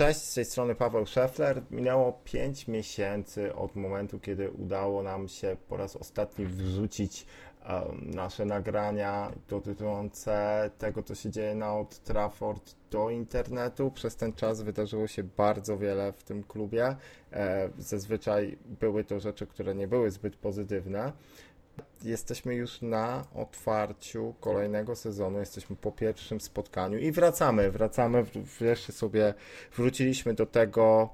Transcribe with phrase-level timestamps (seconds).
[0.00, 1.62] Cześć, z tej strony Paweł Szefler.
[1.70, 7.26] Minęło 5 miesięcy od momentu, kiedy udało nam się po raz ostatni wrzucić
[7.68, 13.90] um, nasze nagrania dotyczące tego, co się dzieje na Old Trafford do internetu.
[13.90, 16.96] Przez ten czas wydarzyło się bardzo wiele w tym klubie.
[17.32, 21.12] E, zazwyczaj były to rzeczy, które nie były zbyt pozytywne
[22.02, 28.24] jesteśmy już na otwarciu kolejnego sezonu, jesteśmy po pierwszym spotkaniu i wracamy, wracamy,
[28.60, 29.34] wreszcie sobie
[29.76, 31.10] wróciliśmy do tego,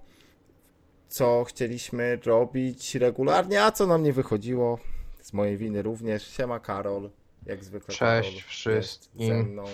[1.09, 4.79] co chcieliśmy robić regularnie, a co nam nie wychodziło,
[5.23, 6.27] z mojej winy również.
[6.27, 7.11] Siema Karol,
[7.47, 9.27] jak zwykle Cześć Karol wszystkim.
[9.27, 9.65] ze mną.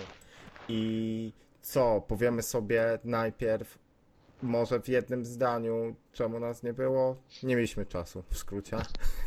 [0.69, 1.33] I
[1.63, 3.79] co, powiemy sobie najpierw
[4.43, 7.17] może w jednym zdaniu, czemu nas nie było?
[7.43, 8.77] Nie mieliśmy czasu, w skrócie.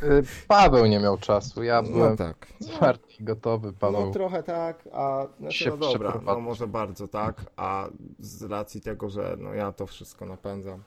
[0.04, 2.48] Y, Paweł nie miał czasu, ja byłem No tak.
[2.60, 4.05] zwarty gotowy, Paweł.
[4.05, 7.88] No trochę tak, a znaczy, no dobra, no może bardzo tak, a
[8.20, 10.84] z racji tego, że no ja to wszystko napędzam,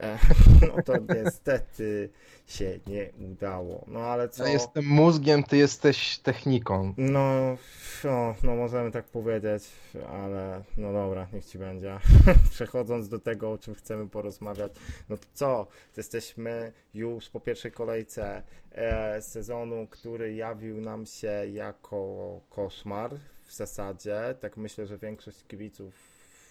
[0.68, 2.10] no to niestety
[2.46, 3.84] się nie udało.
[3.88, 4.44] No ale co?
[4.44, 6.94] Ja jestem mózgiem, ty jesteś techniką.
[6.96, 7.56] No,
[8.04, 9.64] no, no możemy tak powiedzieć,
[10.10, 11.98] ale no dobra, niech ci będzie.
[12.50, 14.72] Przechodząc do tego, o czym chcemy porozmawiać,
[15.08, 15.66] no to co?
[15.96, 18.42] Jesteśmy już po pierwszej kolejce
[18.72, 23.10] e, sezonu, który jawił nam się jako koszmar
[23.44, 24.34] w zasadzie.
[24.40, 25.94] Tak myślę, że większość kibiców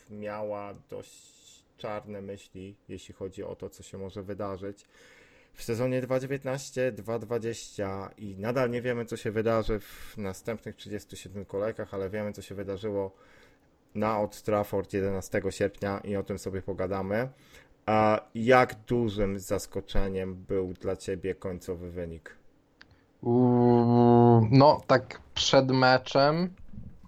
[0.09, 1.42] miała dość
[1.77, 4.85] czarne myśli, jeśli chodzi o to, co się może wydarzyć
[5.53, 12.09] w sezonie 2019-2020 i nadal nie wiemy, co się wydarzy w następnych 37 kolejkach, ale
[12.09, 13.11] wiemy, co się wydarzyło
[13.95, 17.29] na Old Trafford 11 sierpnia i o tym sobie pogadamy.
[17.85, 22.35] A jak dużym zaskoczeniem był dla Ciebie końcowy wynik?
[24.51, 26.49] No, tak przed meczem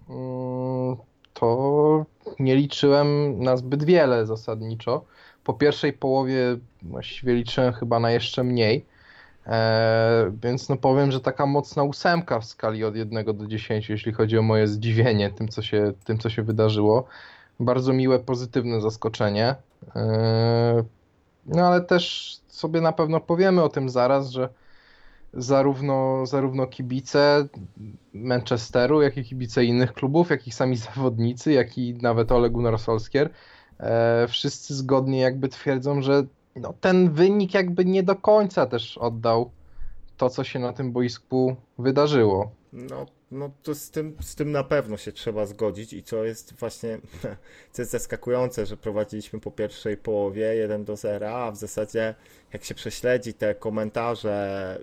[0.10, 0.96] mm,
[1.36, 2.06] to
[2.40, 5.06] nie liczyłem na zbyt wiele zasadniczo.
[5.44, 8.86] Po pierwszej połowie właściwie liczyłem chyba na jeszcze mniej.
[9.48, 14.14] E, więc no powiem, że taka mocna ósemka w skali od 1 do 10, jeśli
[14.14, 17.06] chodzi o moje zdziwienie tym, co się, tym, co się wydarzyło.
[17.60, 19.56] Bardzo miłe, pozytywne zaskoczenie.
[19.96, 20.84] E,
[21.46, 24.50] no ale też sobie na pewno powiemy o tym zaraz, że
[25.36, 27.48] zarówno, zarówno kibice
[28.14, 32.80] Manchesteru, jak i kibice innych klubów, jak i sami zawodnicy, jak i nawet Ole Gunnar
[32.80, 33.30] Solskjaer,
[33.80, 36.24] e, wszyscy zgodnie jakby twierdzą, że
[36.56, 39.52] no, ten wynik jakby nie do końca też oddał
[40.18, 42.52] to, co się na tym boisku wydarzyło.
[42.74, 46.54] No, no to z tym, z tym na pewno się trzeba zgodzić i co jest
[46.60, 47.00] właśnie,
[47.74, 52.16] co jest zaskakujące, że prowadziliśmy po pierwszej połowie 1 do 0, a w zasadzie
[52.54, 54.80] jak się prześledzi te komentarze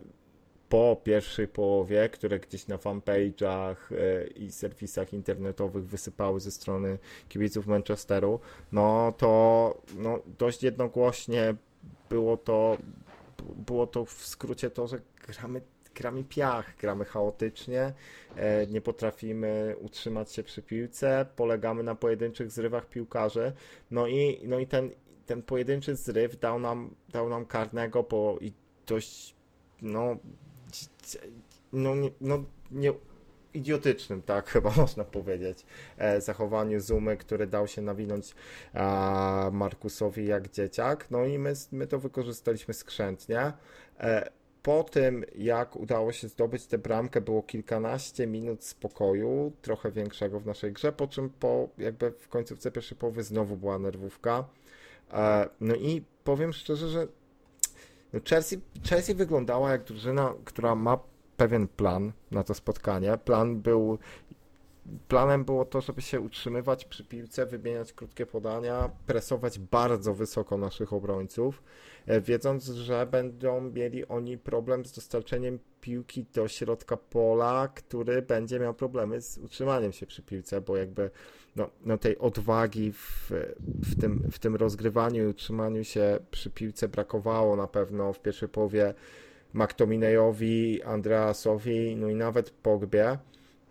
[0.73, 7.67] po pierwszej połowie, które gdzieś na fanpage'ach e, i serwisach internetowych wysypały ze strony kibiców
[7.67, 8.41] Manchesteru,
[8.73, 11.55] no to no, dość jednogłośnie
[12.11, 12.77] było to,
[13.67, 15.61] było to w skrócie to, że gramy
[15.95, 17.93] gramy piach, gramy chaotycznie,
[18.37, 23.53] e, nie potrafimy utrzymać się przy piłce, polegamy na pojedynczych zrywach piłkarzy,
[23.91, 24.91] no i, no i ten,
[25.27, 28.53] ten pojedynczy zryw dał nam, dał nam karnego po i
[28.87, 29.35] dość,
[29.83, 30.17] no,
[31.73, 32.93] no, nie, no nie,
[33.55, 35.67] idiotycznym, tak chyba można powiedzieć,
[35.99, 38.35] e, zachowaniu Zumy, który dał się nawinąć
[38.75, 43.53] a, Markusowi jak dzieciak, no i my, my to wykorzystaliśmy skrzętnie.
[44.01, 44.31] E,
[44.63, 50.47] po tym, jak udało się zdobyć tę bramkę, było kilkanaście minut spokoju, trochę większego w
[50.47, 54.45] naszej grze, po czym po jakby w końcówce pierwszej połowy znowu była nerwówka.
[55.13, 57.07] E, no i powiem szczerze, że
[58.13, 60.99] no Chelsea, Chelsea wyglądała jak drużyna, która ma
[61.37, 63.19] pewien plan na to spotkanie.
[63.25, 63.99] Plan był
[65.09, 70.93] Planem było to, żeby się utrzymywać przy piłce, wymieniać krótkie podania, presować bardzo wysoko naszych
[70.93, 71.63] obrońców,
[72.07, 78.61] e, wiedząc, że będą mieli oni problem z dostarczeniem piłki do środka pola, który będzie
[78.61, 81.11] miał problemy z utrzymaniem się przy piłce, bo jakby
[81.57, 83.31] no, no tej odwagi w,
[83.61, 88.49] w, tym, w tym rozgrywaniu i utrzymaniu się przy piłce brakowało na pewno w pierwszej
[88.49, 88.95] połowie
[89.53, 93.19] McTominayowi, Andreasowi, no i nawet Pogbie.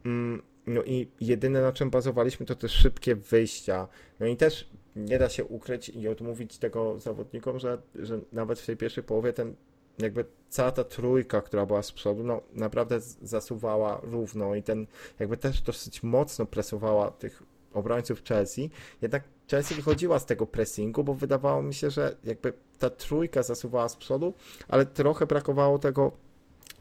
[0.05, 3.87] Mm, no i jedyne na czym bazowaliśmy to te szybkie wyjścia.
[4.19, 8.65] No i też nie da się ukryć i odmówić tego zawodnikom, że, że nawet w
[8.65, 9.55] tej pierwszej połowie ten
[9.97, 14.87] jakby cała ta trójka, która była z przodu, no naprawdę zasuwała równo i ten
[15.19, 18.69] jakby też dosyć mocno presowała tych obrońców Chelsea.
[19.01, 23.89] Jednak Chelsea wychodziła z tego pressingu, bo wydawało mi się, że jakby ta trójka zasuwała
[23.89, 24.33] z przodu,
[24.67, 26.11] ale trochę brakowało tego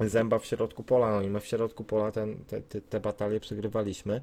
[0.01, 3.41] zęba w środku pola, no i my w środku pola ten, te, te, te batalie
[3.41, 4.21] przegrywaliśmy.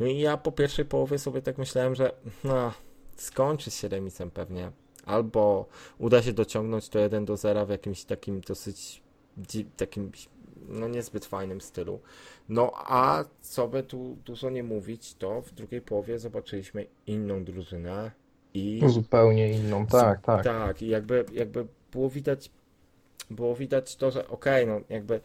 [0.00, 2.12] No i ja po pierwszej połowie sobie tak myślałem, że
[2.44, 2.72] no,
[3.16, 4.70] skończy się remisem pewnie.
[5.04, 5.66] Albo
[5.98, 9.02] uda się dociągnąć to 1 do 0 w jakimś takim dosyć
[9.76, 10.12] takim
[10.68, 12.00] no niezbyt fajnym stylu.
[12.48, 18.10] No a co by tu dużo nie mówić, to w drugiej połowie zobaczyliśmy inną drużynę
[18.54, 18.82] i...
[18.86, 20.44] Zupełnie inną, tak, tak.
[20.44, 22.50] Tak, i jakby, jakby było widać
[23.30, 25.20] było widać to, że okej, okay, no jakby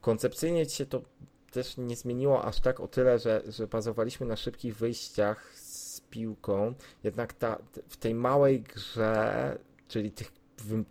[0.00, 1.02] koncepcyjnie się to
[1.50, 6.74] też nie zmieniło aż tak o tyle, że, że bazowaliśmy na szybkich wyjściach z piłką,
[7.04, 7.58] jednak ta,
[7.88, 9.58] w tej małej grze,
[9.88, 10.32] czyli tych,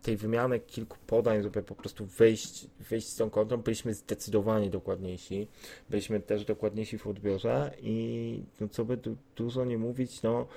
[0.02, 5.48] tej wymiany kilku podań, żeby po prostu wyjść, wyjść z tą kontrą, byliśmy zdecydowanie dokładniejsi.
[5.90, 10.48] Byliśmy też dokładniejsi w odbiorze i no co by du dużo nie mówić, no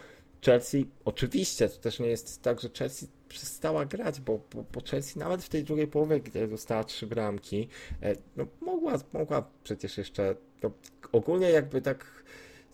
[0.45, 5.19] Chelsea, oczywiście, to też nie jest tak, że Chelsea przestała grać, bo, bo, bo Chelsea
[5.19, 7.69] nawet w tej drugiej połowie, gdzie dostała trzy bramki,
[8.03, 10.71] e, no mogła, mogła przecież jeszcze, no,
[11.13, 12.25] ogólnie jakby tak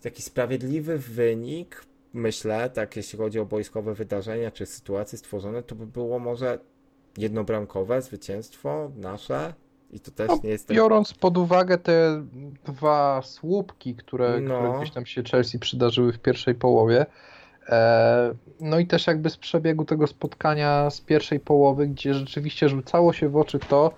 [0.01, 1.83] taki sprawiedliwy wynik,
[2.13, 6.59] myślę, tak jeśli chodzi o boiskowe wydarzenia czy sytuacje stworzone, to by było może
[7.17, 9.53] jednobramkowe zwycięstwo nasze,
[9.91, 10.67] i to też no, nie jest.
[10.67, 10.77] Tak...
[10.77, 12.25] Biorąc pod uwagę te
[12.65, 14.55] dwa słupki, które, no.
[14.55, 17.05] które gdzieś tam się Chelsea przydarzyły w pierwszej połowie,
[17.69, 23.13] E, no i też jakby z przebiegu tego spotkania z pierwszej połowy, gdzie rzeczywiście rzucało
[23.13, 23.91] się w oczy to,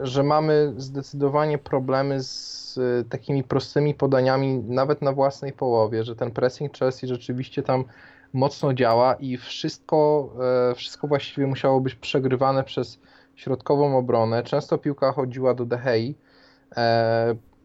[0.00, 2.78] że mamy zdecydowanie problemy z
[3.08, 7.84] takimi prostymi podaniami nawet na własnej połowie, że ten pressing Chelsea rzeczywiście tam
[8.32, 10.30] mocno działa i wszystko,
[10.70, 12.98] e, wszystko właściwie musiało być przegrywane przez
[13.34, 14.42] środkową obronę.
[14.42, 16.14] Często piłka chodziła do De Gea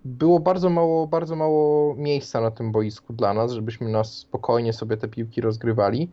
[0.06, 4.98] było bardzo mało, bardzo mało miejsca na tym boisku dla nas, żebyśmy nas spokojnie sobie
[4.98, 6.12] te piłki rozgrywali.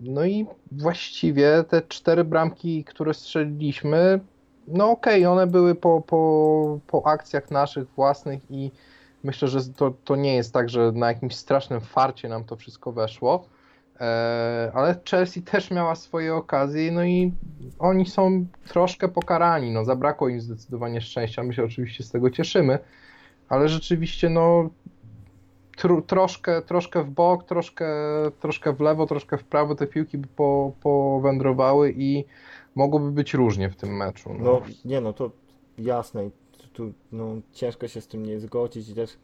[0.00, 4.20] No i właściwie te cztery bramki, które strzeliliśmy,
[4.68, 8.70] no okej, okay, one były po, po, po akcjach naszych własnych i
[9.24, 12.92] myślę, że to, to nie jest tak, że na jakimś strasznym farcie nam to wszystko
[12.92, 13.44] weszło.
[14.00, 17.32] E, ale Chelsea też miała swoje okazje, no i
[17.78, 19.70] oni są troszkę pokarani.
[19.70, 21.42] No, zabrakło im zdecydowanie szczęścia.
[21.42, 22.78] My się oczywiście z tego cieszymy,
[23.48, 24.70] ale rzeczywiście no,
[25.80, 27.86] tr troszkę, troszkę w bok, troszkę,
[28.40, 32.24] troszkę w lewo, troszkę w prawo te piłki by po, powędrowały i
[32.74, 34.34] mogłoby być różnie w tym meczu.
[34.38, 35.30] No, no nie, no to
[35.78, 36.30] jasne.
[36.72, 39.18] Tu, no, ciężko się z tym nie zgodzić i też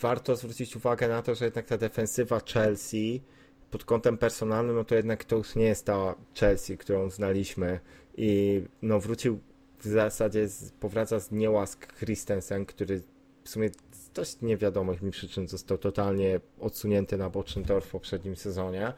[0.00, 3.22] warto zwrócić uwagę na to, że jednak ta defensywa Chelsea
[3.70, 7.80] pod kątem personalnym, no to jednak to już nie jest ta Chelsea, którą znaliśmy
[8.16, 9.38] i no wrócił
[9.78, 10.48] w zasadzie,
[10.80, 13.02] powraca z niełask Christensen, który
[13.44, 13.70] w sumie
[14.14, 18.92] z dość niewiadomych mi przyczyn został totalnie odsunięty na boczny tor w poprzednim sezonie.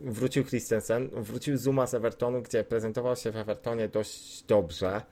[0.00, 5.02] wrócił Christensen, wrócił Zuma z Evertonu, gdzie prezentował się w Evertonie dość dobrze.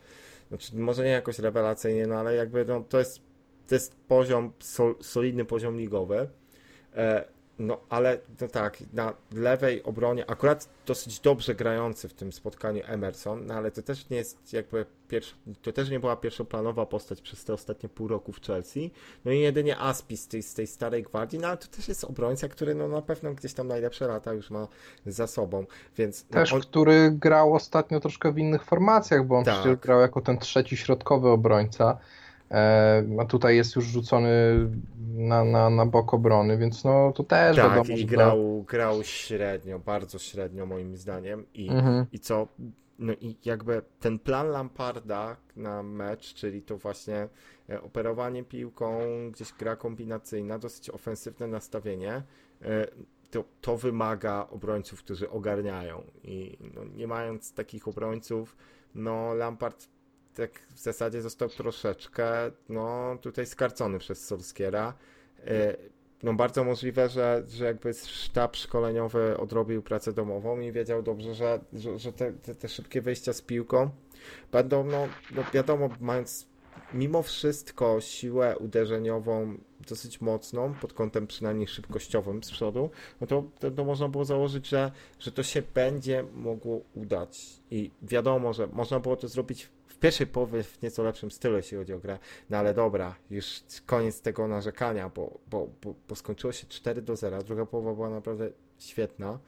[0.49, 3.21] Znaczy, może nie jakoś rewelacyjnie, no ale jakby no, to jest
[3.67, 6.29] to jest poziom, sol, solidny poziom ligowy.
[7.59, 13.47] No ale no tak, na lewej obronie akurat dosyć dobrze grający w tym spotkaniu Emerson,
[13.47, 17.45] no ale to też nie jest jakby pierwsza, to też nie była pierwszoplanowa postać przez
[17.45, 18.91] te ostatnie pół roku w Chelsea.
[19.25, 22.05] No i jedynie Aspi z tej, z tej starej gwardii, no ale to też jest
[22.05, 24.69] obrońca, który no na pewno gdzieś tam najlepsze lata już ma
[25.07, 25.67] za sobą,
[25.97, 26.27] więc...
[26.31, 26.61] No, też, on...
[26.61, 29.55] który grał ostatnio troszkę w innych formacjach, bo on tak.
[29.55, 31.99] przecież grał jako ten trzeci środkowy obrońca.
[32.55, 34.31] E, a tutaj jest już rzucony
[35.15, 39.79] na, na, na bok obrony, więc no to też tak, wiadomo, i grał, grał średnio,
[39.79, 41.47] bardzo średnio moim zdaniem.
[41.55, 42.07] I, mhm.
[42.13, 42.49] i co?
[42.99, 47.29] No i jakby ten plan Lamparda na mecz, czyli to właśnie
[47.71, 49.01] e, operowanie piłką,
[49.33, 52.23] gdzieś gra kombinacyjna, dosyć ofensywne nastawienie,
[52.63, 52.87] e,
[53.31, 56.03] to, to wymaga obrońców, którzy ogarniają.
[56.25, 58.57] I no, nie mając takich obrońców,
[58.95, 59.89] no Lampard
[60.35, 64.95] tak w zasadzie został troszeczkę no, tutaj skarcony przez Solskiera.
[65.47, 65.77] E,
[66.23, 71.61] no bardzo możliwe, że, że jakby sztab szkoleniowy odrobił pracę domową i wiedział dobrze, że,
[71.73, 73.91] że, że te, te, te, szybkie wejścia z piłką
[74.53, 76.47] będą, no, no wiadomo, mając
[76.95, 83.71] mimo wszystko siłę uderzeniową dosyć mocną, pod kątem przynajmniej szybkościowym z przodu, no to, to,
[83.71, 87.61] to, można było założyć, że, że to się będzie mogło udać.
[87.71, 89.69] I wiadomo, że można było to zrobić
[90.05, 92.19] pierwszej połowie w nieco lepszym stylu, jeśli chodzi o grę.
[92.51, 97.17] No ale dobra, już koniec tego narzekania, bo, bo, bo, bo skończyło się 4 do
[97.17, 97.43] 0.
[97.43, 99.39] Druga połowa była naprawdę świetna.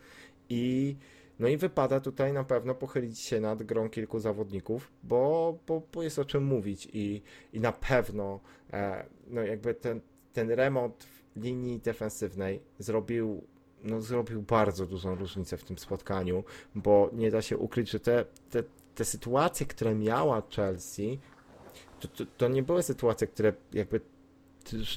[0.48, 0.96] I
[1.38, 6.02] no i wypada tutaj na pewno pochylić się nad grą kilku zawodników, bo, bo, bo
[6.02, 7.22] jest o czym mówić i,
[7.52, 8.40] i na pewno
[8.72, 10.00] e, no jakby ten,
[10.32, 13.42] ten remont linii defensywnej zrobił
[13.84, 16.44] no, zrobił bardzo dużą różnicę w tym spotkaniu,
[16.74, 18.62] bo nie da się ukryć, że te, te,
[18.96, 21.18] te sytuacje, które miała Chelsea,
[22.00, 24.00] to, to, to nie były sytuacje, które jakby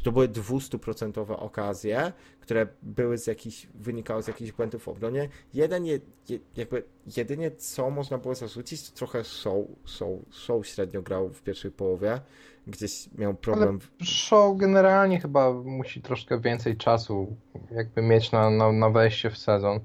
[0.03, 5.29] to były 200% okazje, które były z jakichś, wynikały z jakichś błędów w obronie.
[5.53, 6.83] Jeden, je, je, jakby
[7.17, 12.21] jedynie co można było zarzucić, to trochę show, show, show średnio grał w pierwszej połowie,
[12.67, 13.79] gdzieś miał problem.
[13.99, 17.35] Ale show generalnie chyba musi troszkę więcej czasu
[17.71, 19.79] jakby mieć na, na, na wejście w sezon.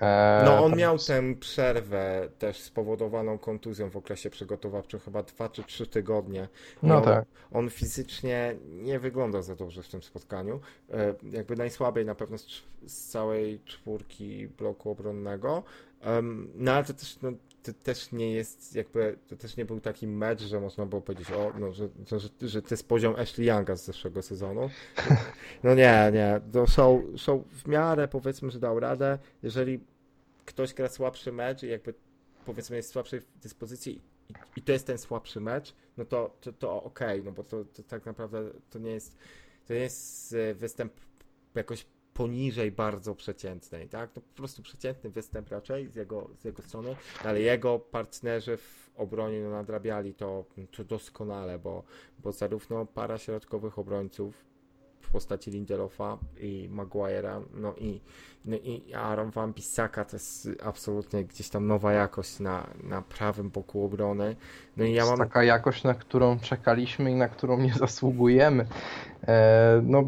[0.00, 5.64] E, no on miał tę przerwę też spowodowaną kontuzją w okresie przygotowawczym, chyba 2 czy
[5.64, 6.48] 3 tygodnie.
[6.82, 7.24] No on, tak.
[7.52, 10.60] On fizycznie nie wygląda za dobrze w tym spotkaniu.
[10.90, 12.46] E, jakby najsłabiej na pewno z,
[12.86, 15.62] z całej czwórki bloku obronnego.
[16.54, 17.32] No ale to też no,
[17.62, 21.30] to też nie jest jakby, to też nie był taki mecz, że można było powiedzieć,
[21.30, 24.70] o, no, że, że, że to jest poziom Ashley Younga z zeszłego sezonu.
[25.64, 29.18] No nie, nie, to show, show w miarę powiedzmy, że dał radę.
[29.42, 29.80] Jeżeli
[30.44, 31.94] ktoś gra słabszy mecz i jakby
[32.46, 36.52] powiedzmy jest w słabszej dyspozycji i, i to jest ten słabszy mecz, no to, to,
[36.52, 39.16] to okej, okay, no bo to, to tak naprawdę to nie jest,
[39.68, 40.92] to nie jest e, występ
[41.54, 44.12] jakoś poniżej bardzo przeciętnej, tak?
[44.12, 48.90] To po prostu przeciętny występ raczej z jego, z jego strony, ale jego partnerzy w
[48.96, 50.44] obronie no, nadrabiali to,
[50.76, 51.82] to doskonale, bo,
[52.18, 54.51] bo zarówno para środkowych obrońców
[55.02, 58.00] w postaci Lindelofa i Maguire'a, no i,
[58.44, 63.50] no i Aaron Van Bissaka to jest absolutnie gdzieś tam nowa jakość na, na prawym
[63.50, 64.36] boku obrony.
[64.76, 65.18] No i ja mam...
[65.18, 68.66] Taka jakość, na którą czekaliśmy i na którą nie zasługujemy.
[69.28, 70.04] E, no,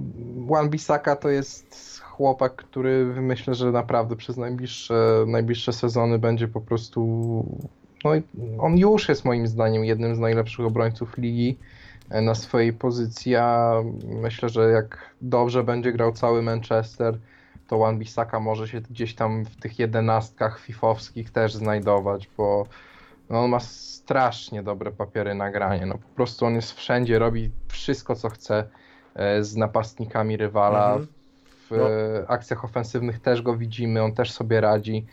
[0.47, 6.61] Wan Bissaka to jest chłopak, który myślę, że naprawdę przez najbliższe, najbliższe sezony będzie po
[6.61, 7.01] prostu.
[8.05, 8.11] No,
[8.59, 11.59] on już jest moim zdaniem jednym z najlepszych obrońców ligi
[12.11, 13.37] na swojej pozycji.
[13.37, 13.73] A
[14.05, 17.19] myślę, że jak dobrze będzie grał cały Manchester,
[17.69, 22.67] to Wan Bissaka może się gdzieś tam w tych jedenastkach fifowskich też znajdować, bo
[23.31, 25.87] no on ma strasznie dobre papiery na granie.
[25.87, 28.69] No po prostu on jest wszędzie, robi wszystko co chce
[29.15, 30.93] e, z napastnikami rywala.
[30.93, 31.25] Mhm
[31.71, 32.29] w no.
[32.29, 35.07] akcjach ofensywnych też go widzimy, on też sobie radzi.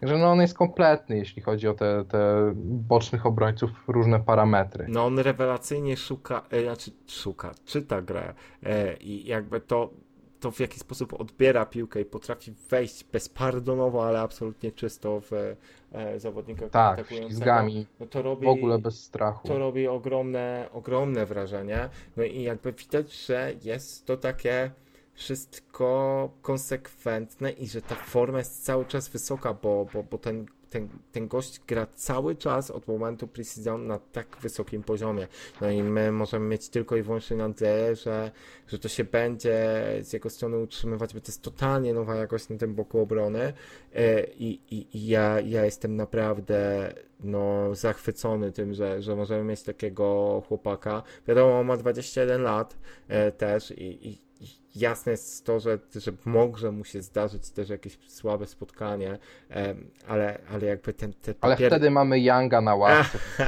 [0.00, 4.86] Także no on jest kompletny, jeśli chodzi o te, te bocznych obrońców, różne parametry.
[4.88, 9.90] No on rewelacyjnie szuka, e, znaczy szuka, czyta grę e, i jakby to,
[10.40, 15.32] to w jaki sposób odbiera piłkę i potrafi wejść bezpardonowo, ale absolutnie czysto w
[15.92, 17.62] e, zawodnika tak, atakującego.
[18.00, 19.48] No to robi, w ogóle bez strachu.
[19.48, 21.88] To robi ogromne, ogromne wrażenie.
[22.16, 24.70] No i jakby widać, że jest to takie
[25.16, 30.88] wszystko konsekwentne i że ta forma jest cały czas wysoka, bo, bo, bo ten, ten,
[31.12, 35.28] ten gość gra cały czas od momentu preseason na tak wysokim poziomie.
[35.60, 38.30] No i my możemy mieć tylko i wyłącznie nadzieję, że,
[38.68, 42.56] że to się będzie z jego strony utrzymywać, bo to jest totalnie nowa jakość na
[42.56, 43.52] tym boku obrony
[43.94, 49.62] e, i, i, i ja, ja jestem naprawdę no, zachwycony tym, że, że możemy mieć
[49.62, 51.02] takiego chłopaka.
[51.28, 52.76] Wiadomo, ma 21 lat
[53.08, 54.25] e, też i, i
[54.76, 59.18] jasne jest to, że, że może mu się zdarzyć też jakieś słabe spotkanie,
[60.08, 63.18] ale, ale jakby ten, te Ale wtedy mamy Younga na ławce,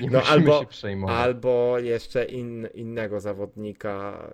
[0.00, 1.16] nie no, musimy albo, się przejmować.
[1.16, 4.26] Albo jeszcze in, innego zawodnika,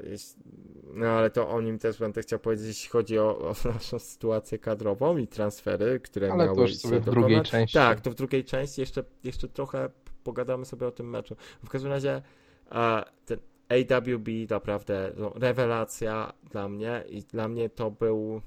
[0.95, 4.59] no ale to o nim też będę chciał powiedzieć, jeśli chodzi o, o naszą sytuację
[4.59, 7.75] kadrową i transfery, które ale miały to już sobie w drugiej części.
[7.75, 9.91] Tak, to w drugiej części jeszcze, jeszcze trochę
[10.25, 11.37] pogadamy sobie o tym meczu.
[11.65, 12.23] W każdym razie
[13.27, 13.39] ten
[13.69, 18.41] AWB naprawdę no, rewelacja dla mnie i dla mnie to był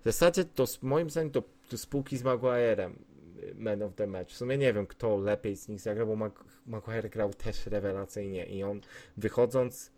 [0.00, 2.90] w zasadzie to moim zdaniem to, to spółki z Maguire'em
[3.54, 4.30] man of the match.
[4.30, 8.46] W sumie nie wiem, kto lepiej z nich zagrał, bo Mag Maguire grał też rewelacyjnie
[8.46, 8.80] i on
[9.16, 9.92] wychodząc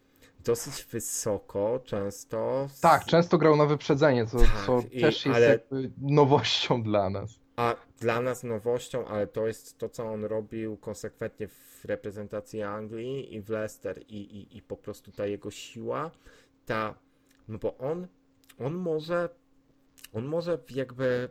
[0.45, 2.69] dosyć wysoko, często.
[2.81, 5.59] Tak, często grał na wyprzedzenie, co, tak, co i, też jest ale...
[5.99, 7.41] nowością dla nas.
[7.61, 13.35] A dla nas nowością, ale to jest to, co on robił konsekwentnie w reprezentacji Anglii
[13.35, 16.11] i w Leicester i, i, i po prostu ta jego siła,
[16.67, 16.95] ta,
[17.49, 18.07] no bo on,
[18.59, 19.29] on może,
[20.13, 21.29] on może jakby,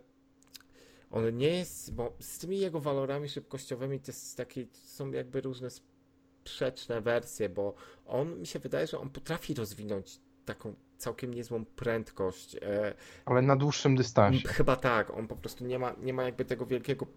[1.12, 5.41] on nie jest, bo z tymi jego walorami szybkościowymi to jest takie, to są jakby
[5.41, 7.74] różne sprzeczne wersje, bo
[8.05, 12.56] on, mi się wydaje, że on potrafi rozwinąć taką całkiem niezłą prędkość.
[12.56, 12.94] E,
[13.25, 14.48] Ale na dłuższym dystansie.
[14.48, 17.08] Chyba tak, on po prostu nie ma, nie ma jakby tego wielkiego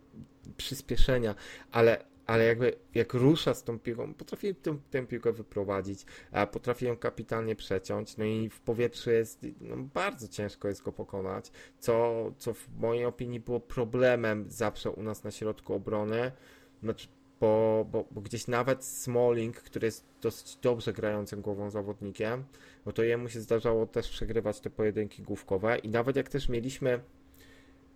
[0.57, 1.35] przyspieszenia,
[1.73, 6.07] ale, ale jakby jak rusza z tą piłką, potrafi tę, tę piłkę wyprowadzić,
[6.53, 11.53] potrafi ją kapitalnie przeciąć, no i w powietrzu jest, no bardzo ciężko jest go pokonać,
[11.79, 16.33] co, co w mojej opinii było problemem zawsze u nas na środku obrony,
[16.83, 17.09] znaczy
[17.43, 22.45] bo, bo, bo gdzieś nawet Smalling, który jest dosyć dobrze grającym głową zawodnikiem,
[22.85, 25.79] bo to jemu się zdarzało też przegrywać te pojedynki główkowe.
[25.79, 27.01] I nawet jak też mieliśmy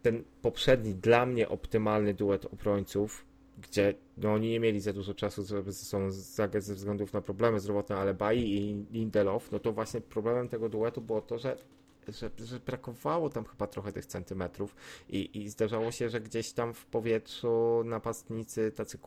[0.03, 3.25] ten poprzedni, dla mnie optymalny duet obrońców,
[3.63, 7.21] gdzie no, oni nie mieli za dużo czasu, żeby ze sobą zagrać ze względów na
[7.21, 11.57] problemy zdrowotne, ale Bai i Lindelof, no to właśnie problemem tego duetu było to, że
[12.09, 14.77] że, że brakowało tam chyba trochę tych centymetrów
[15.09, 18.99] i, i zdarzało się, że gdzieś tam w powietrzu napastnicy tacy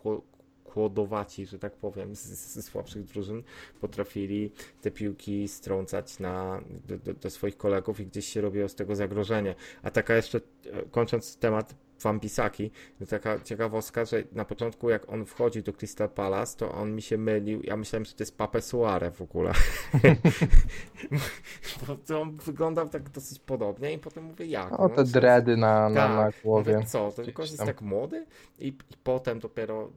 [0.70, 3.44] kłodowaci, że tak powiem, ze słabszych drużyn
[3.82, 4.52] potrafili
[4.82, 8.96] te piłki strącać na, do, do, do, swoich kolegów i gdzieś się robiło z tego
[8.96, 9.56] zagrożenie.
[9.84, 15.26] A taka jeszcze, e, kończąc temat Wambisaki, to taka ciekawostka, że na początku jak on
[15.26, 18.62] wchodził do Crystal Palace, to on mi się mylił, ja myślałem, że to jest Pape
[18.62, 19.52] Suare w ogóle.
[21.88, 24.80] Bo to on wyglądał tak dosyć podobnie i potem mówię, jak?
[24.80, 26.12] O, no, te dready na, na, tak.
[26.12, 26.74] na głowie.
[26.74, 28.26] Mówię, co, to tylko jest tak młody?
[28.60, 29.90] I, I potem dopiero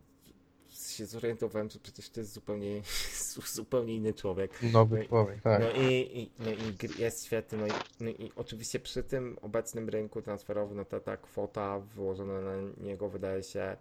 [0.93, 2.83] się zorientowałem, że przecież to jest zupełnie,
[3.55, 4.63] zupełnie inny człowiek.
[4.73, 5.61] Nowy no człowiek, tak.
[5.61, 7.59] No i, i, no i jest świetny.
[7.59, 7.71] No i,
[8.01, 13.09] no i oczywiście przy tym obecnym rynku transferowym, no ta, ta kwota wyłożona na niego
[13.09, 13.77] wydaje się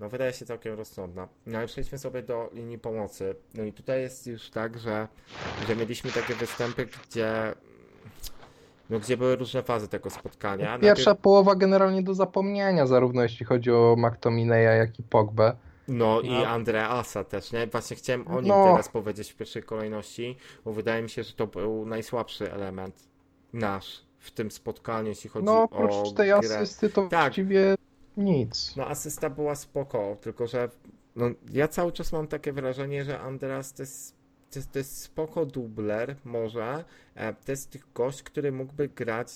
[0.00, 1.28] no wydaje się całkiem rozsądna.
[1.46, 3.34] No ale przejdźmy sobie do linii pomocy.
[3.54, 5.08] No i tutaj jest już tak, że,
[5.68, 7.54] że mieliśmy takie występy, gdzie
[8.90, 10.78] no, gdzie były różne fazy tego spotkania.
[10.78, 11.22] Pierwsza Najpierw...
[11.22, 15.56] połowa generalnie do zapomnienia, zarówno jeśli chodzi o McTominaya, jak i Pogbę.
[15.88, 17.66] No, no, i Andreasa też, nie?
[17.66, 18.64] Właśnie chciałem o nim no.
[18.64, 23.08] teraz powiedzieć w pierwszej kolejności, bo wydaje mi się, że to był najsłabszy element
[23.52, 26.36] nasz w tym spotkaniu, jeśli chodzi no, o oprócz tej grę.
[26.58, 27.10] asysty to tak.
[27.10, 27.74] właściwie
[28.16, 28.76] nic.
[28.76, 30.68] No asysta była spoko, tylko że
[31.16, 34.16] no, ja cały czas mam takie wrażenie, że Andreas to jest,
[34.50, 36.84] to to jest spoko dubler, może.
[37.14, 39.28] E, to jest gość, który mógłby grać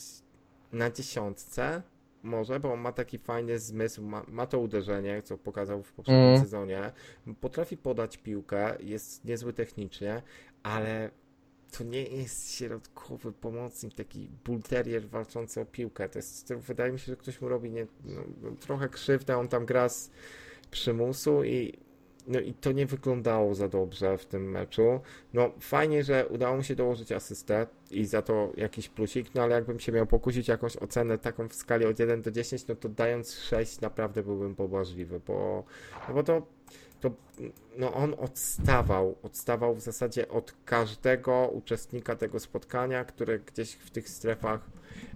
[0.73, 1.83] na dziesiątce,
[2.23, 6.27] może, bo on ma taki fajny zmysł, ma, ma to uderzenie, co pokazał w poprzednim
[6.27, 6.41] mm.
[6.41, 6.93] sezonie.
[7.41, 10.23] Potrafi podać piłkę, jest niezły technicznie,
[10.63, 11.11] ale
[11.71, 16.09] to nie jest środkowy pomocnik, taki bulterier walczący o piłkę.
[16.09, 19.39] To jest, to wydaje mi się, że ktoś mu robi nie, no, no trochę krzywdę,
[19.39, 20.11] on tam gra z
[20.71, 21.79] przymusu i
[22.29, 25.01] no i to nie wyglądało za dobrze w tym meczu.
[25.35, 29.55] No fajnie, że udało mu się dołożyć asystę i za to jakiś plusik, no ale
[29.55, 32.89] jakbym się miał pokusić jakąś ocenę taką w skali od 1 do 10, no to
[32.89, 35.65] dając 6 naprawdę byłbym pobłażliwy, bo,
[36.09, 36.43] no bo to,
[37.01, 37.11] to
[37.77, 44.09] no on odstawał, odstawał w zasadzie od każdego uczestnika tego spotkania, które gdzieś w tych
[44.09, 44.61] strefach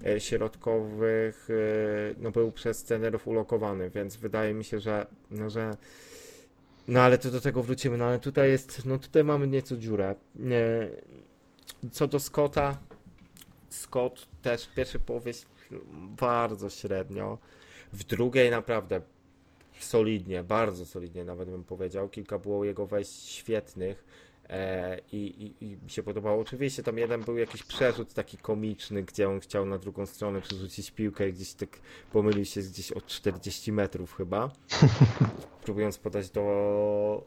[0.07, 1.55] e, środkowych e,
[2.19, 5.77] no był przez trenerów ulokowany, więc wydaje mi się, że, no, że
[6.89, 7.99] no ale to do tego wrócimy.
[7.99, 10.15] No ale tutaj jest, no tutaj mamy nieco dziurę.
[11.93, 12.79] Co do Scotta,
[13.71, 15.33] Scott też w pierwszej połowie
[16.21, 17.39] bardzo średnio.
[17.93, 19.01] W drugiej naprawdę
[19.81, 22.09] solidnie, bardzo solidnie nawet bym powiedział.
[22.09, 24.05] Kilka było jego wejść świetnych.
[24.53, 26.41] E, i, i, i, mi się podobało.
[26.41, 30.91] Oczywiście tam jeden był jakiś przerzut taki komiczny, gdzie on chciał na drugą stronę przerzucić
[30.91, 31.81] piłkę i gdzieś tak
[32.13, 34.51] pomylił się gdzieś od 40 metrów chyba,
[35.65, 37.25] próbując podać do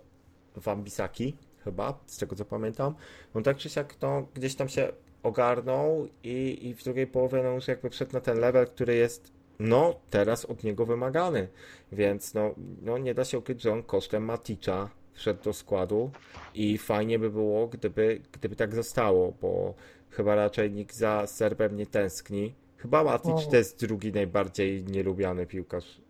[0.56, 2.96] Wambisaki chyba, z tego co pamiętam.
[3.36, 7.50] No tak czy siak to gdzieś tam się ogarnął i, i w drugiej połowie no
[7.50, 11.48] już jakby wszedł na ten level, który jest no teraz od niego wymagany,
[11.92, 16.12] więc no, no nie da się ukryć, że on kosztem Maticza wszedł do składu
[16.54, 19.74] i fajnie by było, gdyby, gdyby tak zostało, bo
[20.10, 22.54] chyba raczej nikt za Serbem nie tęskni.
[22.78, 23.42] Chyba Matic no.
[23.52, 26.05] to jest drugi najbardziej nielubiany piłkarz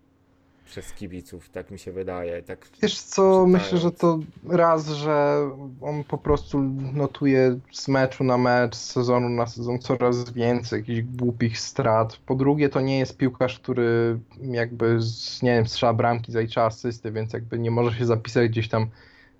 [0.65, 2.41] przez kibiców, tak mi się wydaje.
[2.43, 5.37] Tak Wiesz co, myślę, że to raz, że
[5.81, 6.59] on po prostu
[6.93, 12.17] notuje z meczu na mecz, z sezonu na sezon coraz więcej jakichś głupich strat.
[12.17, 17.11] Po drugie, to nie jest piłkarz, który jakby, z, nie wiem, strzela bramki, zalicza asysty,
[17.11, 18.87] więc jakby nie może się zapisać gdzieś tam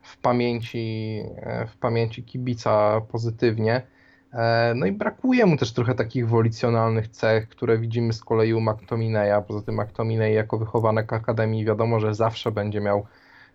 [0.02, 3.82] w pamięci, e, w pamięci kibica pozytywnie.
[4.36, 8.62] E, no i brakuje mu też trochę takich wolicjonalnych cech, które widzimy z kolei u
[8.62, 9.42] McTominaya.
[9.48, 13.06] Poza tym McTominay jako wychowanek Akademii wiadomo, że zawsze będzie miał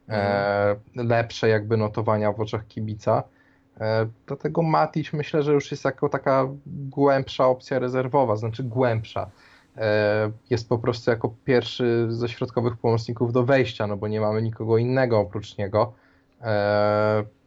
[0.09, 1.09] e, mhm.
[1.09, 3.23] lepsze jakby notowania w oczach kibica.
[3.81, 9.31] E, dlatego Matic myślę, że już jest jako taka głębsza opcja rezerwowa, znaczy głębsza.
[10.51, 14.79] Jest po prostu jako pierwszy ze środkowych pomocników do wejścia, no bo nie mamy nikogo
[14.79, 15.93] innego oprócz niego.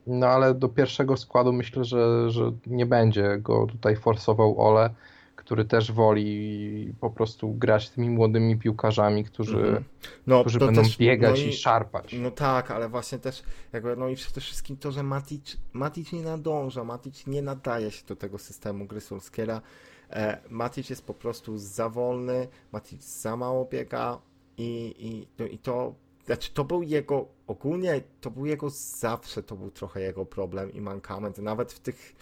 [0.07, 4.89] No ale do pierwszego składu myślę, że, że nie będzie go tutaj forsował Ole,
[5.35, 9.81] który też woli po prostu grać tymi młodymi piłkarzami, którzy, -hmm.
[10.27, 12.15] no, którzy będą też, biegać no i, i, szarpać.
[12.19, 16.21] No tak, ale właśnie też jakby, no i przede wszystkim to, że Matic, Matic nie
[16.21, 19.61] nadąża, Matic nie nadaje się do tego systemu gry Solskiera.
[20.09, 24.19] E, Matic jest po prostu za wolny, Matic za mało biega
[24.57, 25.93] i, i, no, i to
[26.25, 30.81] znaczy, to był jego, ogólnie to był jego zawsze, to był trochę jego problem i
[30.81, 31.37] mankament.
[31.37, 32.15] Nawet w tych,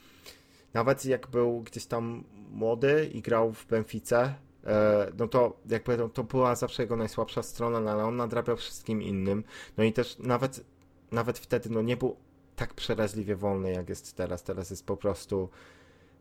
[0.74, 4.36] nawet jak był gdzieś tam młody i grał w Benfice,
[4.66, 8.58] e, no to jakby to, to była zawsze jego najsłabsza strona, no ale on nadrabiał
[8.58, 9.44] wszystkim innym.
[9.78, 10.66] No i też nawet,
[11.12, 12.16] nawet wtedy no nie był
[12.56, 14.44] tak przeraźliwie wolny, jak jest teraz.
[14.44, 15.50] Teraz jest po prostu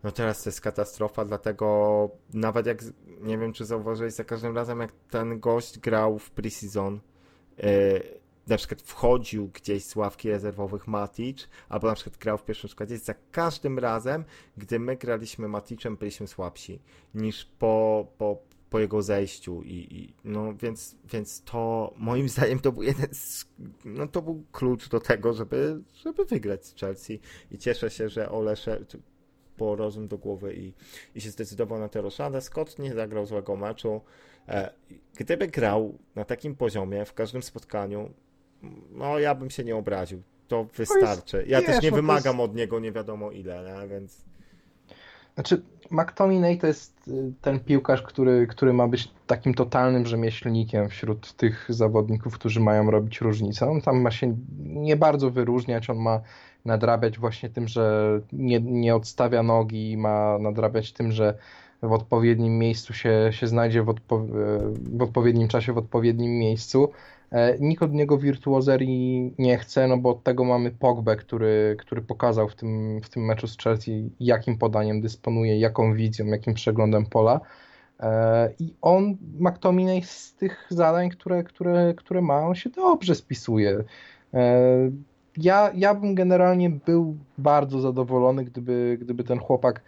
[0.03, 2.85] no teraz to jest katastrofa, dlatego nawet jak,
[3.21, 7.01] nie wiem czy zauważyłeś, za każdym razem jak ten gość grał w preseason,
[8.47, 12.99] na przykład wchodził gdzieś z ławki rezerwowych Matic, albo na przykład grał w pierwszym składzie,
[12.99, 14.25] za każdym razem,
[14.57, 16.81] gdy my graliśmy Maticem, byliśmy słabsi
[17.15, 18.39] niż po, po,
[18.71, 23.47] po jego zejściu i, i, no więc, więc to moim zdaniem to był jeden z,
[23.85, 27.21] no to był klucz do tego, żeby, żeby wygrać z Chelsea
[27.51, 28.85] i cieszę się, że Olesze
[29.57, 30.73] po rozum do głowy i,
[31.15, 32.41] i się zdecydował na tę roszadę.
[32.41, 34.01] Scott nie zagrał złego meczu.
[34.49, 34.71] E,
[35.17, 38.11] gdyby grał na takim poziomie w każdym spotkaniu,
[38.91, 40.23] no ja bym się nie obraził.
[40.49, 41.45] To wystarczy.
[41.47, 42.51] Ja też nie no wymagam jest...
[42.51, 43.89] od niego nie wiadomo ile, nie?
[43.89, 44.25] więc.
[45.35, 51.33] Znaczy, McTominay to jest y, ten piłkarz, który, który ma być takim totalnym rzemieślnikiem wśród
[51.33, 53.71] tych zawodników, którzy mają robić różnicę.
[53.71, 56.21] On tam ma się nie bardzo wyróżniać, on ma
[56.65, 61.39] nadrabiać właśnie tym, że nie, nie odstawia nogi, ma nadrabiać tym, że
[61.83, 64.27] w odpowiednim miejscu się, się znajdzie w, odpo
[64.97, 66.89] w odpowiednim czasie, w odpowiednim miejscu.
[67.33, 72.03] E, nikt od niego wirtuozerii nie chce, no bo od tego mamy Pogbę, który, który
[72.03, 77.07] pokazał w tym, w tym meczu z Chelsea, jakim podaniem dysponuje, jaką wizją, jakim przeglądem
[77.07, 77.41] pola.
[78.01, 83.85] E, I on, McTominay, z tych zadań, które, które, które ma, on się dobrze spisuje.
[84.35, 84.91] E,
[85.37, 89.83] ja, ja bym generalnie był bardzo zadowolony, gdyby, gdyby ten chłopak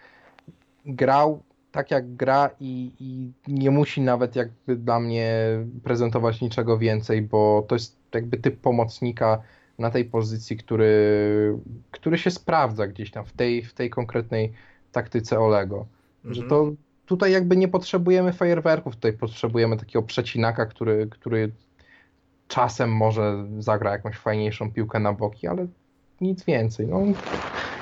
[0.87, 1.43] grał
[1.73, 5.35] tak jak gra i, i nie musi nawet jakby dla mnie
[5.85, 9.43] prezentować niczego więcej, bo to jest jakby typ pomocnika
[9.79, 11.59] na tej pozycji, który,
[11.91, 14.53] który się sprawdza gdzieś tam w tej, w tej konkretnej
[14.93, 15.87] taktyce Olego.
[16.25, 16.35] Mhm.
[16.35, 16.73] Że to
[17.07, 21.53] tutaj jakby nie potrzebujemy fajerwerków, tutaj potrzebujemy takiego przecinaka, który, który
[22.49, 25.67] czasem może zagra jakąś fajniejszą piłkę na boki, ale
[26.21, 26.87] nic więcej.
[26.87, 27.01] No,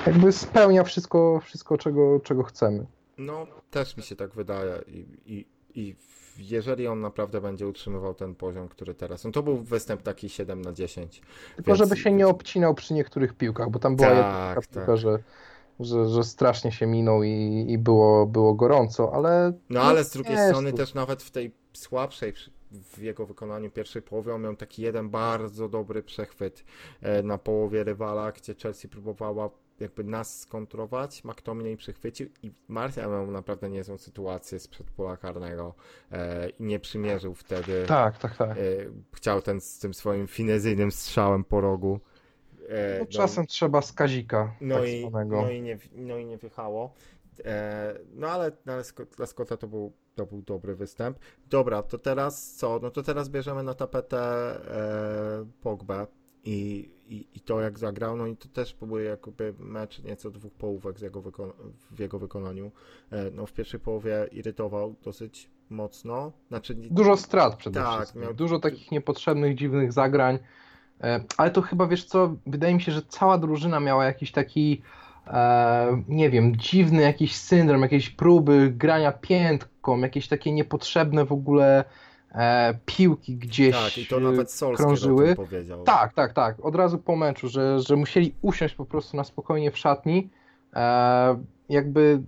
[0.07, 2.85] jakby spełnia wszystko, wszystko czego, czego chcemy.
[3.17, 5.45] No, też mi się tak wydaje i, i,
[5.75, 5.95] i
[6.37, 9.23] jeżeli on naprawdę będzie utrzymywał ten poziom, który teraz.
[9.23, 11.21] No to był występ taki 7 na 10.
[11.55, 11.79] Tylko więc...
[11.79, 14.69] żeby się nie obcinał przy niektórych piłkach, bo tam była tak, jedna tak.
[14.69, 15.19] piłka, że,
[15.79, 19.53] że, że strasznie się minął i, i było, było gorąco, ale.
[19.69, 22.33] No ale z drugiej strony też nawet w tej słabszej
[22.71, 26.63] w jego wykonaniu pierwszej połowie on miał taki jeden bardzo dobry przechwyt
[27.01, 29.49] e, na połowie rywala, gdzie Chelsea próbowała
[29.81, 35.75] jakby nas skontrować, McTominay przychwycił i Martial miał naprawdę niezłą sytuację sprzed pola karnego
[36.11, 37.85] e, i nie przymierzył wtedy.
[37.87, 38.49] Tak, tak, tak.
[38.49, 38.61] E,
[39.13, 41.99] chciał ten z tym swoim finezyjnym strzałem po rogu.
[42.69, 46.37] E, no, czasem no, trzeba skazika no tak i, no i nie, no i nie
[46.37, 46.93] wjechało.
[47.45, 48.73] E, no ale, no,
[49.17, 51.19] dla Scotta to był, to był dobry występ.
[51.49, 52.79] Dobra, to teraz co?
[52.81, 56.07] No to teraz bierzemy na tapetę e, Pogba
[56.43, 60.53] i, i, i to jak zagrał, no i to też był jakby mecz nieco dwóch
[60.53, 61.21] połówek z jego
[61.91, 62.71] w jego wykonaniu.
[63.11, 66.31] E, no w pierwszej połowie irytował dosyć mocno.
[66.47, 68.21] Znaczy, Dużo strat przede tak, wszystkim.
[68.21, 68.33] Miał...
[68.33, 70.39] Dużo takich niepotrzebnych, dziwnych zagrań.
[71.01, 74.81] E, ale to chyba, wiesz co, wydaje mi się, że cała drużyna miała jakiś taki
[75.27, 81.83] e, nie wiem, dziwny jakiś syndrom, jakieś próby grania piętką, jakieś takie niepotrzebne w ogóle
[82.31, 85.35] e, piłki gdzieś tak, i to nawet krążyły.
[85.35, 85.83] powiedział.
[85.83, 86.65] Tak, tak, tak.
[86.65, 90.29] Od razu po meczu, że, że musieli usiąść po prostu na spokojnie w szatni,
[90.73, 92.21] e, jakby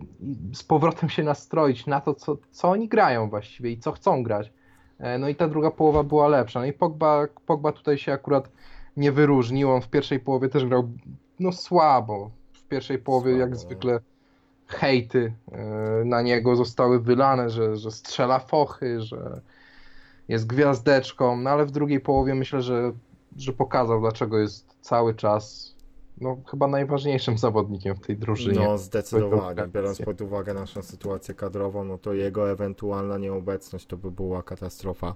[0.53, 4.51] z powrotem się nastroić na to, co, co oni grają właściwie i co chcą grać.
[4.99, 6.59] E, no i ta druga połowa była lepsza.
[6.59, 8.49] No i Pogba, Pogba tutaj się akurat
[8.97, 9.71] nie wyróżnił.
[9.71, 10.89] On w pierwszej połowie też grał
[11.39, 12.31] no słabo.
[12.53, 13.55] W pierwszej połowie słabo, jak no.
[13.55, 13.99] zwykle
[14.67, 15.61] hejty e,
[16.05, 19.41] na niego zostały wylane, że, że strzela fochy, że
[20.27, 22.91] jest gwiazdeczką, no ale w drugiej połowie myślę, że,
[23.38, 25.73] że pokazał, dlaczego jest cały czas
[26.21, 28.59] no, chyba najważniejszym zawodnikiem w tej drużynie.
[28.59, 29.67] No, zdecydowanie.
[29.67, 35.15] Biorąc pod uwagę naszą sytuację kadrową, no to jego ewentualna nieobecność to by była katastrofa.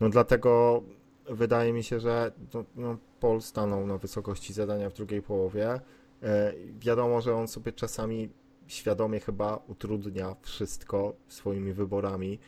[0.00, 0.82] No dlatego
[1.30, 5.80] wydaje mi się, że no, no, Paul stanął na wysokości zadania w drugiej połowie.
[6.22, 8.28] E, wiadomo, że on sobie czasami
[8.66, 12.38] świadomie chyba utrudnia wszystko swoimi wyborami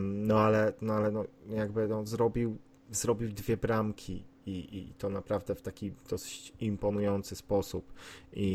[0.00, 2.56] no ale, no, ale no, jakby no, zrobił,
[2.90, 7.92] zrobił dwie bramki i, i to naprawdę w taki dosyć imponujący sposób.
[8.32, 8.46] I,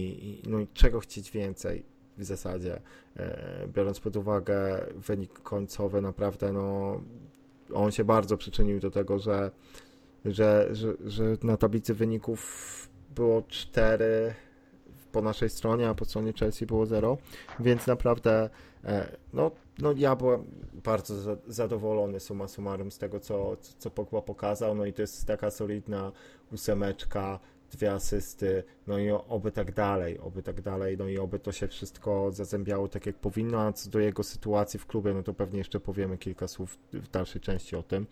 [0.45, 1.83] i no i czego chcieć więcej
[2.17, 2.81] w zasadzie,
[3.17, 7.01] e, biorąc pod uwagę wynik końcowy, naprawdę no,
[7.73, 9.51] on się bardzo przyczynił do tego, że,
[10.25, 14.33] że, że, że na tablicy wyników było 4
[15.11, 17.17] po naszej stronie, a po stronie Chelsea było 0,
[17.59, 18.49] więc naprawdę
[18.83, 24.75] e, no, no ja byłem, bardzo zadowolony suma summarum z tego, co, co Pogba pokazał,
[24.75, 26.11] no i to jest taka solidna
[26.51, 27.39] ósemeczka,
[27.71, 31.67] dwie asysty, no i oby tak dalej, oby tak dalej, no i oby to się
[31.67, 35.57] wszystko zazębiało tak jak powinno, a co do jego sytuacji w klubie, no to pewnie
[35.57, 38.07] jeszcze powiemy kilka słów w dalszej części o tym.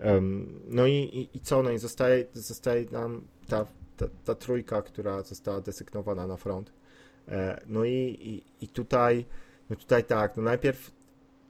[0.00, 3.66] Um, no i, i, i, co, no i zostaje, zostaje nam ta,
[4.02, 6.72] ta, ta trójka, która została desygnowana na front.
[7.28, 9.24] E, no i, i, i tutaj,
[9.70, 10.90] no tutaj tak, no najpierw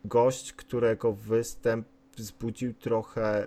[0.05, 1.87] gość, którego występ
[2.17, 3.47] wzbudził trochę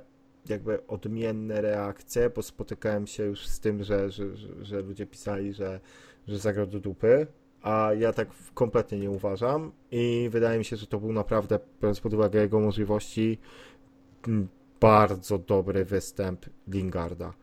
[0.49, 4.25] jakby odmienne reakcje, bo spotykałem się już z tym, że, że,
[4.61, 5.79] że, ludzie pisali, że,
[6.27, 7.27] że zagrał do dupy,
[7.61, 11.99] a ja tak kompletnie nie uważam i wydaje mi się, że to był naprawdę, biorąc
[11.99, 13.37] pod uwagę jego możliwości,
[14.79, 17.33] bardzo dobry występ Lingarda.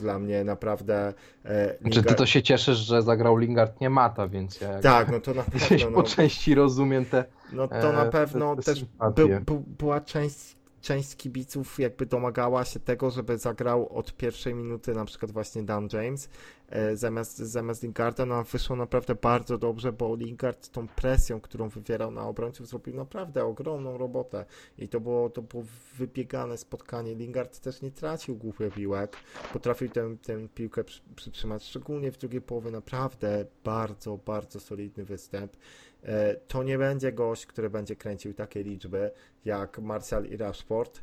[0.00, 1.14] Dla mnie naprawdę.
[1.44, 1.94] E, Lingard...
[1.94, 4.80] Czy ty to się cieszysz, że zagrał Lingard nie mata, więc ja.
[4.80, 5.90] Tak, no to na pewno.
[5.90, 7.24] No, po części rozumiem te.
[7.52, 12.06] No to na e, pewno te, te też był, był, była część część kibiców jakby
[12.06, 16.28] domagała się tego, żeby zagrał od pierwszej minuty na przykład właśnie Dan James
[16.68, 22.10] e, zamiast, zamiast Lingarda, no wyszło naprawdę bardzo dobrze, bo Lingard tą presją, którą wywierał
[22.10, 24.44] na obrońców zrobił naprawdę ogromną robotę
[24.78, 25.64] i to było, to było
[25.98, 27.14] wybiegane spotkanie.
[27.14, 29.16] Lingard też nie tracił głupie piłek,
[29.52, 30.84] potrafił tę, tę piłkę
[31.16, 35.56] przytrzymać, szczególnie w drugiej połowie naprawdę bardzo, bardzo solidny występ.
[36.04, 39.10] E, to nie będzie gość, który będzie kręcił takie liczby
[39.44, 41.02] jak Martial i Rashford,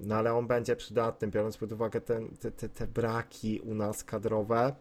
[0.00, 4.74] no ale on będzie przydatny, biorąc pod uwagę te, te, te braki u nas kadrowe,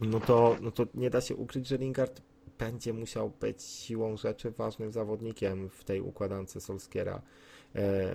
[0.00, 2.20] no to, no to nie da się ukryć, że Lingard
[2.58, 7.22] będzie musiał być siłą rzeczy ważnym zawodnikiem w tej układance Solskiera.
[7.74, 8.12] E,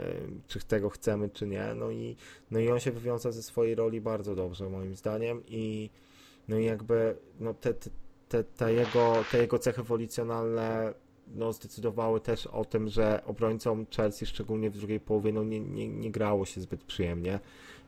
[0.47, 1.73] czy tego chcemy, czy nie.
[1.75, 2.15] No i,
[2.51, 5.43] no i on się wywiąza ze swojej roli bardzo dobrze, moim zdaniem.
[5.47, 5.89] I
[6.47, 7.89] no i jakby no te, te,
[8.29, 10.93] te, te, jego, te jego cechy wolicjonalne
[11.27, 15.88] no, zdecydowały też o tym, że obrońcom Chelsea, szczególnie w drugiej połowie, no, nie, nie,
[15.88, 17.39] nie grało się zbyt przyjemnie.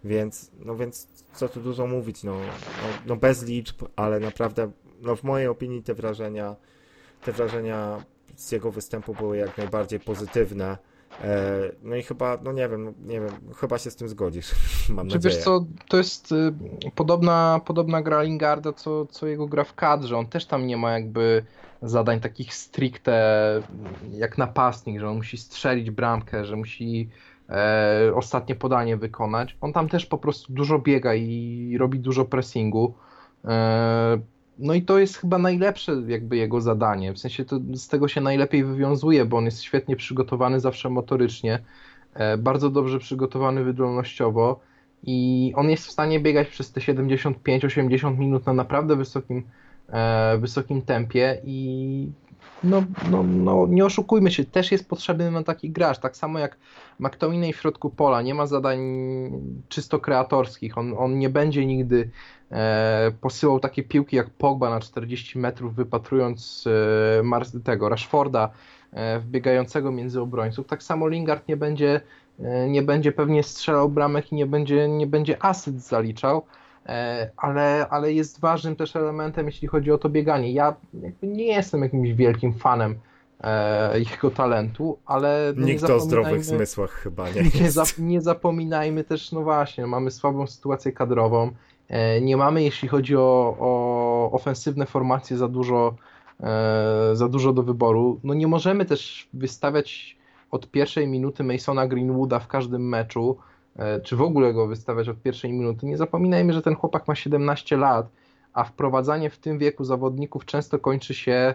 [0.04, 4.72] Więc, no więc co tu dużo mówić, no, no, no bez liczb, ale naprawdę,
[5.02, 6.56] no w mojej opinii te wrażenia,
[7.24, 8.04] te wrażenia
[8.36, 10.78] z jego występu były jak najbardziej pozytywne.
[11.24, 14.54] E, no i chyba, no nie wiem, nie wiem, chyba się z tym zgodzisz,
[14.90, 15.36] mam Czy nadzieję.
[15.36, 16.54] Wiesz co, to jest y,
[16.96, 20.18] podobna, podobna gra Lingarda, co, co jego gra w kadrze.
[20.18, 21.46] On też tam nie ma jakby
[21.82, 23.62] zadań takich stricte
[24.12, 27.10] jak napastnik, że on musi strzelić bramkę, że musi
[27.50, 29.58] e, ostatnie podanie wykonać.
[29.62, 32.94] On tam też po prostu dużo biega i robi dużo pressingu.
[33.46, 34.20] E,
[34.60, 37.14] no i to jest chyba najlepsze jakby jego zadanie.
[37.14, 41.60] W sensie to z tego się najlepiej wywiązuje, bo on jest świetnie przygotowany zawsze motorycznie,
[42.14, 44.60] e, bardzo dobrze przygotowany wydolnościowo
[45.04, 49.44] i on jest w stanie biegać przez te 75-80 minut na naprawdę wysokim,
[49.90, 52.12] e, wysokim tempie i
[52.64, 56.00] no, no, no, nie oszukujmy się, też jest potrzebny na taki gracz.
[56.00, 56.58] Tak samo jak
[57.00, 58.80] McTominay w środku pola, nie ma zadań
[59.70, 60.78] czysto kreatorskich.
[60.78, 62.10] On, on nie będzie nigdy
[62.52, 66.66] e, posyłał takie piłki jak Pogba na 40 metrów, wypatrując
[67.20, 68.50] e, Mars, tego Rashforda
[68.94, 70.68] e, wbiegającego między obrońców.
[70.68, 72.02] Tak samo Lingard nie będzie,
[72.40, 76.46] e, nie będzie pewnie strzelał bramek i nie będzie, nie będzie asyst zaliczał.
[76.86, 80.52] E, ale, ale jest ważnym też elementem, jeśli chodzi o to bieganie.
[80.52, 80.76] Ja
[81.24, 83.00] nie jestem jakimś wielkim fanem
[83.42, 85.54] e, jego talentu, ale.
[85.56, 87.44] No Nikt o zdrowych zmysłach chyba nie.
[87.62, 91.52] Nie, za, nie zapominajmy też, no właśnie, mamy słabą sytuację kadrową.
[91.90, 95.96] E, nie mamy, jeśli chodzi o, o ofensywne formacje, za dużo,
[96.40, 98.20] e, za dużo do wyboru.
[98.24, 100.18] No nie możemy też wystawiać
[100.52, 103.38] od pierwszej minuty Masona Greenwooda w każdym meczu
[103.78, 105.86] E, czy w ogóle go wystawiać od pierwszej minuty.
[105.86, 108.08] Nie zapominajmy, że ten chłopak ma 17 lat,
[108.54, 111.54] a wprowadzanie w tym wieku zawodników często kończy się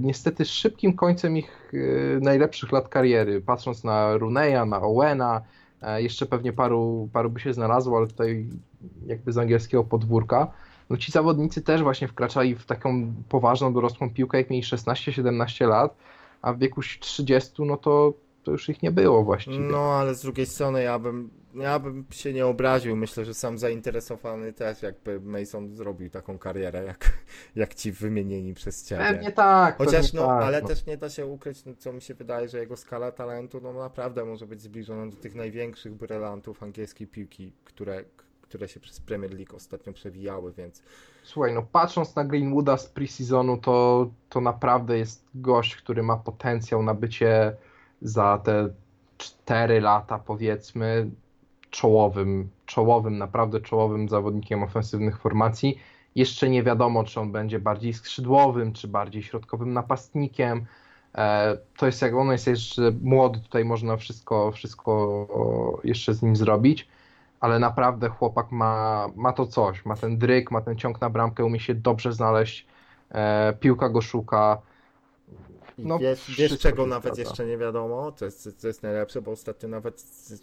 [0.00, 3.40] niestety szybkim końcem ich e, najlepszych lat kariery.
[3.40, 5.42] Patrząc na Runeya, na Owena,
[5.96, 8.48] jeszcze pewnie paru, paru by się znalazło, ale tutaj
[9.06, 10.52] jakby z angielskiego podwórka.
[10.90, 15.96] No ci zawodnicy też właśnie wkraczali w taką poważną, dorosłą piłkę, jak mieli 16-17 lat,
[16.42, 18.12] a w wieku 30, no to
[18.46, 19.58] to już ich nie było właściwie.
[19.58, 22.96] No, ale z drugiej strony ja bym, ja bym się nie obraził.
[22.96, 27.12] Myślę, że sam zainteresowany też, jakby Mason zrobił taką karierę, jak,
[27.56, 29.04] jak ci wymienieni przez ciebie.
[29.08, 29.76] Pewnie tak.
[29.78, 30.68] Chociaż, no, tak, ale no.
[30.68, 33.72] też nie da się ukryć, no, co mi się wydaje, że jego skala talentu, no
[33.72, 38.04] naprawdę może być zbliżona do tych największych brylantów angielskiej piłki, które,
[38.42, 40.82] które się przez Premier League ostatnio przewijały, więc...
[41.24, 46.82] Słuchaj, no patrząc na Greenwooda z pre-seasonu, to, to naprawdę jest gość, który ma potencjał
[46.82, 47.56] na bycie
[48.02, 48.68] za te
[49.18, 51.10] 4 lata powiedzmy
[51.70, 55.78] czołowym, czołowym, naprawdę czołowym zawodnikiem ofensywnych formacji.
[56.14, 60.66] Jeszcze nie wiadomo, czy on będzie bardziej skrzydłowym, czy bardziej środkowym napastnikiem.
[61.14, 66.36] E, to jest jak on jest jeszcze młody, tutaj można wszystko, wszystko jeszcze z nim
[66.36, 66.88] zrobić,
[67.40, 71.44] ale naprawdę chłopak ma, ma to coś, ma ten dryk, ma ten ciąg na bramkę,
[71.44, 72.66] umie się dobrze znaleźć,
[73.10, 74.62] e, piłka go szuka.
[75.78, 77.30] No, wiesz, wiesz czego nawet zgadza.
[77.30, 80.00] jeszcze nie wiadomo, to jest, to jest najlepsze, bo ostatnio nawet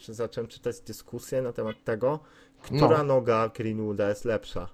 [0.09, 2.19] zacząłem czytać dyskusję na temat tego,
[2.61, 3.03] która no.
[3.03, 4.69] noga Greenwooda jest lepsza.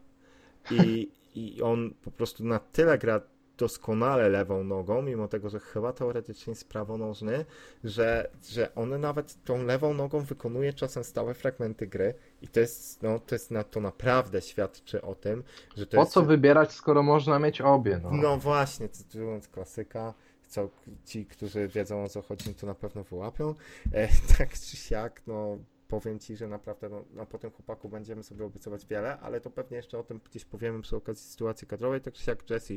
[0.71, 3.21] I, I on po prostu na tyle gra
[3.59, 7.45] doskonale lewą nogą, mimo tego, że chyba teoretycznie jest prawonożny,
[7.83, 13.03] że, że on nawet tą lewą nogą wykonuje czasem stałe fragmenty gry i to jest,
[13.03, 15.43] no, to jest na, to naprawdę świadczy o tym,
[15.75, 16.11] że to po jest...
[16.11, 17.99] co wybierać, skoro można mieć obie?
[18.03, 20.13] No, no właśnie, cytując klasyka,
[20.49, 20.69] co
[21.05, 23.55] ci, którzy wiedzą o co chodzi, to na pewno wyłapią.
[23.93, 24.07] E,
[24.37, 25.57] tak czy siak, no
[25.87, 29.49] powiem Ci, że naprawdę no, no, po tym chłopaku będziemy sobie obiecywać wiele, ale to
[29.49, 32.73] pewnie jeszcze o tym gdzieś powiemy przy okazji sytuacji kadrowej, tak czy jak Jesse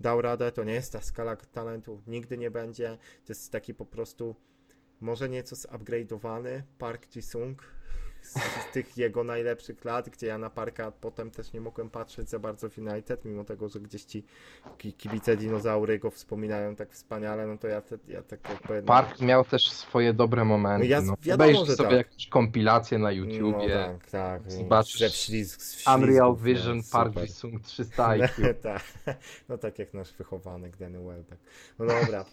[0.00, 3.86] dał radę, to nie jest ta skala talentu, nigdy nie będzie, to jest taki po
[3.86, 4.36] prostu
[5.00, 7.54] może nieco zupgrade'owany Park Ji-sung,
[8.22, 12.28] z, z, tych jego najlepszych lat, gdzie ja na Parka potem też nie mogłem patrzeć
[12.28, 14.24] za bardzo w United, mimo tego, że gdzieś ci
[14.98, 18.74] kibice dinozaury go wspominają tak wspaniale, no to ja, te, ja tak jakby...
[18.74, 18.82] No...
[18.82, 20.88] Park miał też swoje dobre momenty.
[20.88, 21.14] No ja, no.
[21.22, 21.98] wiadomo, że sobie tak.
[21.98, 23.86] jakieś kompilacje na YouTubie.
[23.88, 24.52] No tak, tak.
[24.52, 25.60] Zobaczysz wślizg,
[25.94, 28.54] Unreal Vision no, Park Jisung 300 IQ.
[28.62, 28.82] tak.
[29.48, 31.42] No tak jak nasz wychowany Danny Welbeck.
[31.78, 32.24] No dobra,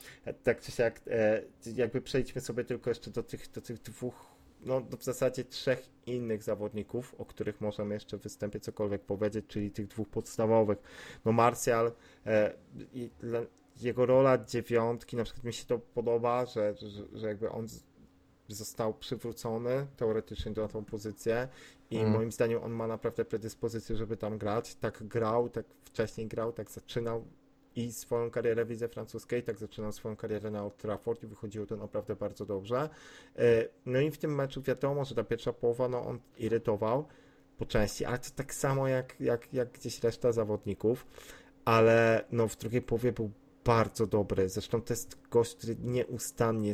[0.43, 1.41] tak czy siak, e,
[1.75, 6.43] jakby przejdźmy sobie tylko jeszcze do tych, do tych dwóch no, w zasadzie trzech innych
[6.43, 10.77] zawodników, o których możemy jeszcze w występie cokolwiek powiedzieć, czyli tych dwóch podstawowych.
[11.25, 11.91] No Martial
[12.25, 12.53] e,
[12.93, 13.45] i le,
[13.81, 17.67] jego rola dziewiątki, na przykład mi się to podoba, że, że, że jakby on
[18.47, 21.47] został przywrócony teoretycznie do tą pozycję
[21.91, 22.11] i mm.
[22.11, 24.75] moim zdaniem on ma naprawdę predyspozycję, żeby tam grać.
[24.75, 27.25] Tak grał, tak wcześniej grał, tak zaczynał
[27.79, 31.65] i swoją karierę w lidze francuskiej, tak zaczynał swoją karierę na Old Trafford i wychodziło
[31.65, 32.89] to naprawdę bardzo dobrze.
[33.35, 37.05] E, no i w tym meczu wiadomo, że ta pierwsza połowa, no on irytował
[37.57, 41.05] po części, ale to tak samo jak, jak, jak gdzieś reszta zawodników,
[41.65, 43.31] ale no w drugiej połowie był
[43.65, 44.49] bardzo dobry.
[44.49, 46.73] Zresztą to jest gość, który nieustannie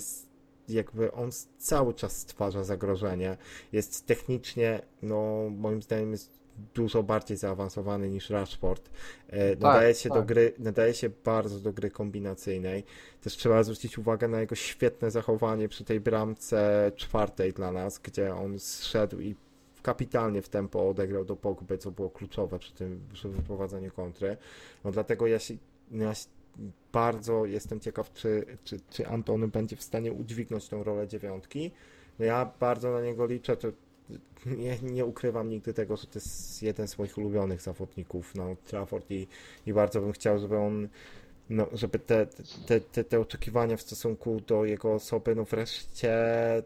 [0.70, 3.38] jakby on cały czas stwarza zagrożenie.
[3.72, 8.90] Jest technicznie, no moim zdaniem jest dużo bardziej zaawansowany niż Rashford.
[9.28, 10.18] E, tak, nadaje się tak.
[10.18, 12.84] do gry, nadaje się bardzo do gry kombinacyjnej.
[13.22, 18.36] Też trzeba zwrócić uwagę na jego świetne zachowanie przy tej bramce czwartej dla nas, gdzie
[18.36, 19.36] on zszedł i
[19.82, 24.38] kapitalnie w tempo odegrał do Pogby, co było kluczowe przy tym przy wyprowadzeniu kontry.
[24.84, 25.54] No dlatego ja się,
[25.92, 26.28] ja się
[26.94, 31.72] bardzo jestem ciekaw, czy, czy, czy Antony będzie w stanie udźwignąć tą rolę dziewiątki.
[32.20, 33.68] No ja bardzo na niego liczę, to
[34.46, 39.12] nie, nie ukrywam nigdy tego, że to jest jeden z moich ulubionych zawodników na Trafford
[39.12, 39.28] i,
[39.66, 40.88] i bardzo bym chciał, żeby on
[41.50, 42.28] no, żeby te,
[42.68, 46.14] te, te, te oczekiwania w stosunku do jego osoby, no wreszcie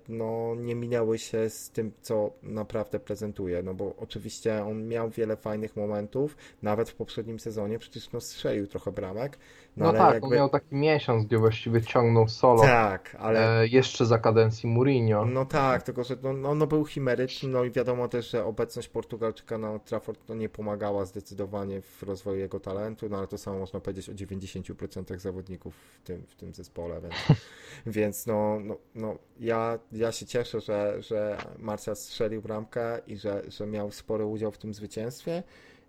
[0.08, 5.36] no, nie minęły się z tym, co naprawdę prezentuje, no bo oczywiście on miał wiele
[5.36, 9.38] fajnych momentów, nawet w poprzednim sezonie, przecież no strzelił trochę bramek.
[9.78, 10.28] No, no tak, jakby...
[10.28, 12.62] on miał taki miesiąc, gdzie właściwie ciągnął solo.
[12.62, 13.60] Tak, ale...
[13.60, 15.26] E, jeszcze za kadencji Mourinho.
[15.26, 18.88] No tak, tylko że no, no, no był chimeryczny, no i wiadomo też, że obecność
[18.88, 23.60] Portugalczyka na Trafford no, nie pomagała zdecydowanie w rozwoju jego talentu, no ale to samo
[23.60, 27.16] można powiedzieć o 90 10% zawodników w tym, w tym zespole, więc,
[27.98, 33.42] więc no, no, no ja, ja się cieszę, że, że Marcia strzelił bramkę i że,
[33.48, 35.44] że miał spory udział w tym zwycięstwie.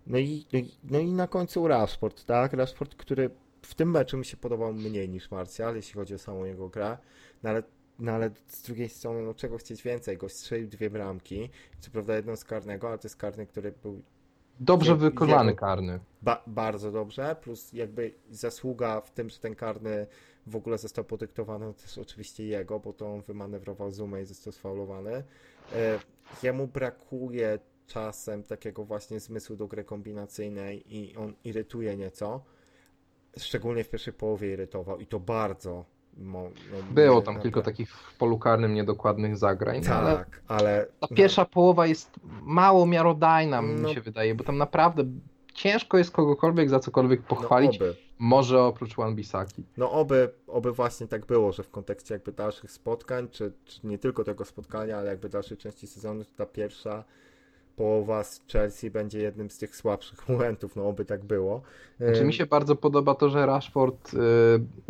[0.07, 2.53] No i, no i, no i na końcu Rashford, tak?
[2.53, 3.29] Rashford, który
[3.61, 6.97] w tym meczu mi się podobał mniej niż Martial, jeśli chodzi o samą jego grę,
[7.43, 7.63] no ale,
[7.99, 10.17] no ale z drugiej strony, no czego chcieć więcej?
[10.17, 14.01] Gość strzelił dwie bramki, co prawda jedną z karnego, ale to jest karny, który był
[14.59, 15.99] Dobrze wykonany karny.
[16.21, 20.07] Ba bardzo dobrze, plus jakby zasługa w tym, że ten karny
[20.47, 24.53] w ogóle został podyktowany, to też oczywiście jego, bo to on wymanewrował Zumę i został
[24.53, 25.23] sfaulowany.
[25.73, 25.99] E,
[26.43, 32.43] jemu brakuje czasem takiego właśnie zmysłu do gry kombinacyjnej i on irytuje nieco.
[33.37, 35.85] Szczególnie w pierwszej połowie irytował i to bardzo
[36.17, 39.81] Mo, no, Było tam kilka takich w polu karnym niedokładnych zagrań.
[39.81, 41.45] Tak, ale, ale ta pierwsza no.
[41.45, 45.03] połowa jest mało miarodajna, no, mi się wydaje, bo tam naprawdę
[45.53, 47.79] ciężko jest kogokolwiek za cokolwiek pochwalić.
[47.79, 47.85] No
[48.19, 49.63] może oprócz One Bisaki.
[49.77, 53.97] No oby, oby właśnie tak było, że w kontekście jakby dalszych spotkań, czy, czy nie
[53.97, 57.03] tylko tego spotkania, ale jakby dalszej części sezonu, ta pierwsza
[57.81, 61.61] połowa z Chelsea będzie jednym z tych słabszych momentów, no oby tak było.
[61.99, 64.21] Znaczy mi się bardzo podoba to, że Rashford, yy,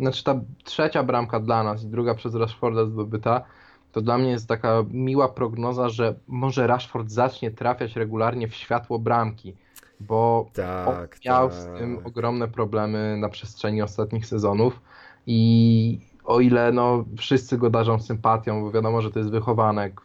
[0.00, 3.44] znaczy ta trzecia bramka dla nas i druga przez Rashforda zdobyta,
[3.92, 8.98] to dla mnie jest taka miła prognoza, że może Rashford zacznie trafiać regularnie w światło
[8.98, 9.56] bramki,
[10.00, 11.58] bo tak, miał tak.
[11.58, 14.80] z tym ogromne problemy na przestrzeni ostatnich sezonów
[15.26, 20.00] i o ile no, wszyscy go darzą sympatią, bo wiadomo, że to jest wychowanek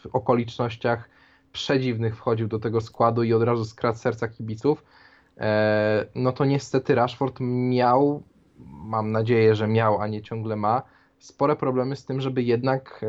[0.00, 1.11] w okolicznościach
[1.52, 4.84] przedziwnych wchodził do tego składu i od razu skradł serca kibiców,
[5.38, 8.22] e, no to niestety Rashford miał,
[8.66, 10.82] mam nadzieję, że miał, a nie ciągle ma,
[11.18, 13.06] spore problemy z tym, żeby jednak e,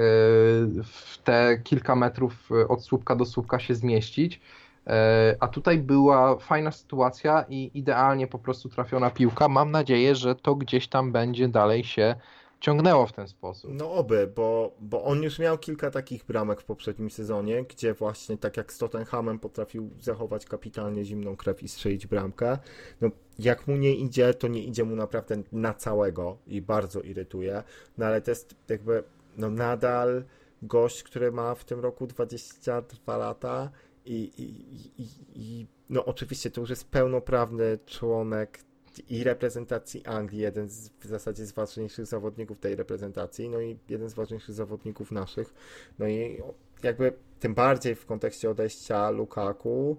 [0.83, 4.41] w te kilka metrów od słupka do słupka się zmieścić.
[4.87, 9.47] E, a tutaj była fajna sytuacja i idealnie po prostu trafiona piłka.
[9.47, 12.15] Mam nadzieję, że to gdzieś tam będzie dalej się
[12.63, 13.71] ciągnęło w ten sposób.
[13.73, 18.37] No oby, bo, bo on już miał kilka takich bramek w poprzednim sezonie, gdzie właśnie
[18.37, 22.57] tak jak z Tottenhamem potrafił zachować kapitalnie zimną krew i strzelić bramkę.
[23.01, 23.09] No
[23.39, 27.63] jak mu nie idzie, to nie idzie mu naprawdę na całego i bardzo irytuje.
[27.97, 29.03] No ale to jest jakby
[29.37, 30.23] no nadal
[30.61, 33.71] gość, który ma w tym roku 22 lata
[34.05, 38.59] i, i, i, i no oczywiście to już jest pełnoprawny członek
[38.99, 44.09] i reprezentacji Anglii, jeden z, w zasadzie z ważniejszych zawodników tej reprezentacji, no i jeden
[44.09, 45.53] z ważniejszych zawodników naszych.
[45.99, 46.41] No i
[46.83, 49.97] jakby tym bardziej w kontekście odejścia Lukaku,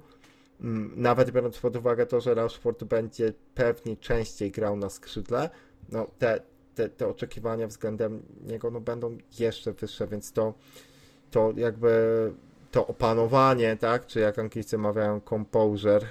[0.61, 5.51] mm, nawet biorąc pod uwagę to, że Rashford będzie pewnie częściej grał na skrzydle,
[5.88, 6.40] no te,
[6.74, 10.55] te, te oczekiwania względem niego no będą jeszcze wyższe, więc to,
[11.30, 12.32] to jakby
[12.70, 16.07] to opanowanie, tak, czy jak Anglicy mawiają composure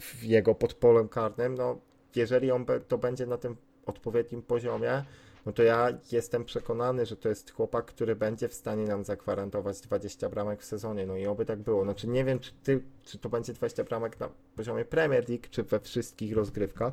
[0.00, 1.78] w jego podpolem karnym, no
[2.16, 3.56] jeżeli on to będzie na tym
[3.86, 5.04] odpowiednim poziomie,
[5.46, 9.80] no to ja jestem przekonany, że to jest chłopak, który będzie w stanie nam zagwarantować
[9.80, 11.06] 20 bramek w sezonie.
[11.06, 11.84] No i oby tak było.
[11.84, 15.62] Znaczy nie wiem, czy, ty, czy to będzie 20 bramek na poziomie Premier League, czy
[15.62, 16.92] we wszystkich rozgrywkach,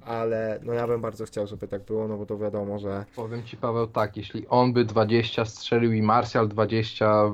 [0.00, 3.04] ale no ja bym bardzo chciał, żeby tak było, no bo to wiadomo, że...
[3.16, 7.30] Powiem Ci Paweł tak, jeśli on by 20 strzelił i Martial 20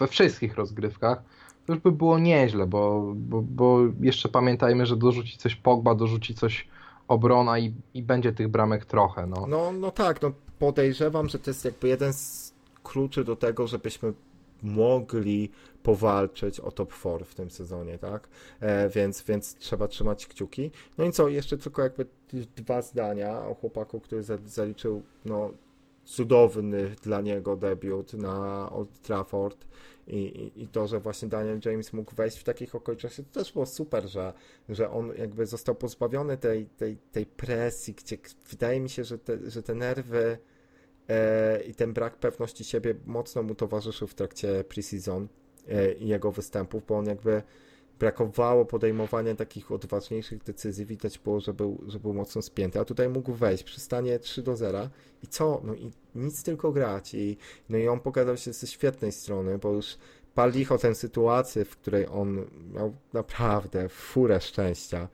[0.00, 1.22] we wszystkich rozgrywkach,
[1.66, 6.34] to już by było nieźle, bo, bo, bo jeszcze pamiętajmy, że dorzuci coś Pogba, dorzuci
[6.34, 6.68] coś
[7.08, 9.26] obrona i, i będzie tych bramek trochę.
[9.26, 9.46] No.
[9.46, 14.12] no, no tak, no podejrzewam, że to jest jakby jeden z kluczy do tego, żebyśmy
[14.62, 15.50] mogli
[15.82, 18.28] powalczyć o top 4 w tym sezonie, tak?
[18.60, 20.70] E, więc, więc trzeba trzymać kciuki.
[20.98, 22.06] No i co, jeszcze tylko jakby
[22.56, 25.50] dwa zdania o chłopaku, który zaliczył no,
[26.04, 29.66] cudowny dla niego debiut na Old Trafford
[30.06, 33.66] i, i, to, że właśnie Daniel James mógł wejść w takich okolicznościach, to też było
[33.66, 34.32] super, że,
[34.68, 38.16] że on jakby został pozbawiony tej, tej, tej presji, gdzie
[38.50, 40.38] wydaje mi się, że te, że te nerwy
[41.08, 45.28] e, i ten brak pewności siebie mocno mu towarzyszył w trakcie preseason
[45.68, 47.42] e, i jego występów, bo on jakby
[47.98, 50.86] brakowało podejmowania takich odważniejszych decyzji.
[50.86, 54.42] Widać było, że był, że był mocno spięty, a tutaj mógł wejść przy stanie 3
[54.42, 54.88] do 0
[55.22, 55.60] i co?
[55.64, 57.14] No i nic tylko grać.
[57.14, 57.36] I,
[57.68, 59.96] no i on pokazał się ze świetnej strony, bo już
[60.34, 65.08] pal licho tę sytuację, w której on miał naprawdę furę szczęścia,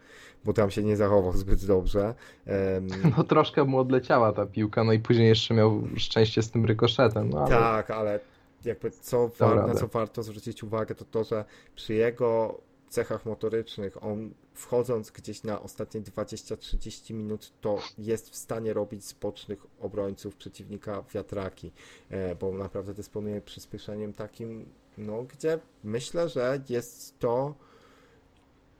[0.44, 2.14] bo tam się nie zachował zbyt dobrze.
[3.16, 7.30] No troszkę mu odleciała ta piłka, no i później jeszcze miał szczęście z tym rykoszetem.
[7.30, 7.48] No, ale...
[7.48, 8.20] Tak, ale
[8.64, 12.60] jakby co, war, na co warto zwrócić uwagę, to to, że przy jego
[12.90, 19.12] cechach motorycznych, on wchodząc gdzieś na ostatnie 20-30 minut, to jest w stanie robić z
[19.12, 21.72] bocznych obrońców przeciwnika wiatraki,
[22.10, 24.66] e, bo naprawdę dysponuje przyspieszeniem takim,
[24.98, 27.54] no gdzie myślę, że jest to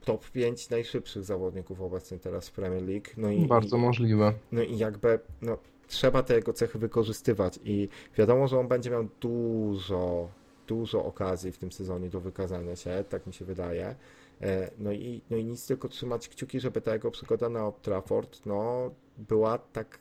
[0.05, 3.07] top 5 najszybszych zawodników obecnie teraz w Premier League.
[3.17, 4.33] No i, Bardzo i, możliwe.
[4.53, 5.59] No i jakby no,
[5.89, 7.89] trzeba te jego cechy wykorzystywać i
[8.19, 10.29] wiadomo, że on będzie miał dużo
[10.71, 13.95] dużo okazji w tym sezonie do wykazania się, tak mi się wydaje.
[14.41, 17.83] E, no i, no i nic, tylko trzymać kciuki, żeby ta jego przygoda na Old
[17.83, 19.99] Trafford no, była tak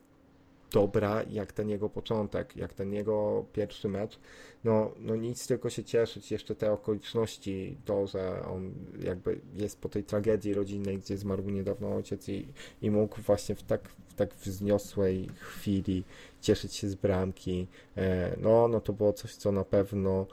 [0.72, 4.20] dobra jak ten jego początek, jak ten jego pierwszy mecz.
[4.64, 6.32] No, no nic, tylko się cieszyć.
[6.32, 11.96] Jeszcze te okoliczności, to, że on jakby jest po tej tragedii rodzinnej, gdzie zmarł niedawno
[11.96, 12.48] ojciec i,
[12.82, 16.04] i mógł właśnie w tak, w tak wzniosłej chwili
[16.42, 17.68] cieszyć się z bramki.
[17.98, 20.26] E, no, no to było coś, co na pewno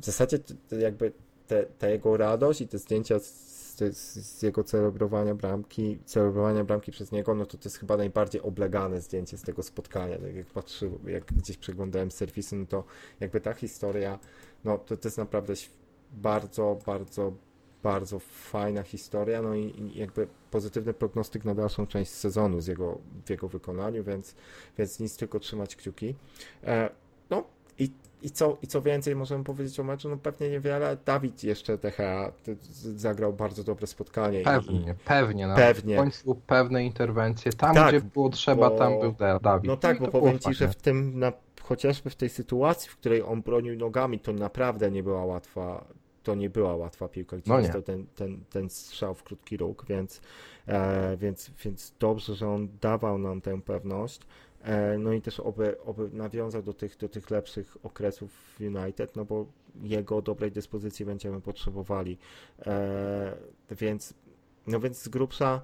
[0.00, 0.38] w zasadzie
[0.78, 1.12] jakby
[1.46, 6.92] te, ta jego radość i te zdjęcia z, z, z, jego celebrowania bramki, celebrowania bramki
[6.92, 10.18] przez niego, no to to jest chyba najbardziej oblegane zdjęcie z tego spotkania.
[10.18, 12.84] Tak jak patrzyłem, jak gdzieś przeglądałem serwisy, no to
[13.20, 14.18] jakby ta historia,
[14.64, 15.54] no to, to jest naprawdę
[16.12, 17.32] bardzo, bardzo,
[17.82, 22.98] bardzo fajna historia, no i, i, jakby pozytywny prognostyk na dalszą część sezonu z jego,
[23.26, 24.34] w jego wykonaniu, więc,
[24.78, 26.14] więc nic tylko trzymać kciuki.
[26.64, 26.90] E,
[27.30, 27.44] no
[27.78, 27.90] i
[28.22, 30.08] i co, I co więcej możemy powiedzieć o meczu?
[30.08, 30.96] No pewnie niewiele.
[31.04, 32.32] Dawid jeszcze DHA
[32.96, 34.42] zagrał bardzo dobre spotkanie.
[34.42, 35.46] Pewnie, i, pewnie.
[35.46, 35.56] No.
[35.56, 35.94] pewnie.
[35.94, 37.52] W końcu pewne interwencje.
[37.52, 39.66] Tam, tak, gdzie było trzeba, bo, tam był Dawid.
[39.66, 42.96] No tak, no bo powiem Ci, że w tym, na, chociażby w tej sytuacji, w
[42.96, 45.84] której on bronił nogami, to naprawdę nie była łatwa
[46.22, 49.86] to nie była łatwa piłka, gdzie no został ten, ten, ten strzał w krótki róg,
[49.88, 50.20] więc,
[50.66, 54.20] e, więc, więc dobrze, że on dawał nam tę pewność.
[54.62, 59.24] E, no i też oby, oby nawiązał do tych, do tych lepszych okresów United, no
[59.24, 59.46] bo
[59.82, 62.18] jego dobrej dyspozycji będziemy potrzebowali.
[62.66, 63.36] E,
[63.70, 64.14] więc,
[64.66, 65.62] no więc z grubsza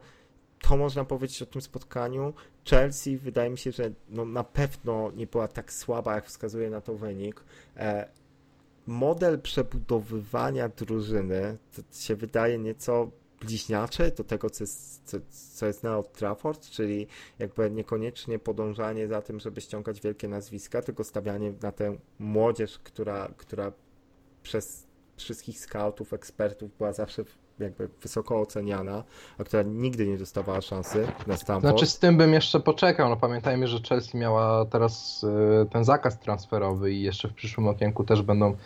[0.59, 2.35] to można powiedzieć o tym spotkaniu.
[2.65, 6.81] Chelsea wydaje mi się, że no na pewno nie była tak słaba, jak wskazuje na
[6.81, 7.45] to wynik.
[7.77, 8.09] E,
[8.87, 11.59] model przebudowywania drużyny
[11.93, 15.16] się wydaje nieco bliźniacze do tego, co jest, co,
[15.55, 17.07] co jest na Old Trafford, czyli
[17.39, 23.28] jakby niekoniecznie podążanie za tym, żeby ściągać wielkie nazwiska, tylko stawianie na tę młodzież, która,
[23.37, 23.72] która
[24.43, 27.24] przez wszystkich scoutów, ekspertów była zawsze
[27.59, 29.05] jakby wysoko oceniana,
[29.39, 31.74] a która nigdy nie dostawała szansy na Stamford.
[31.74, 36.18] Znaczy z tym bym jeszcze poczekał, no pamiętajmy, że Chelsea miała teraz y, ten zakaz
[36.20, 38.57] transferowy i jeszcze w przyszłym okienku też będą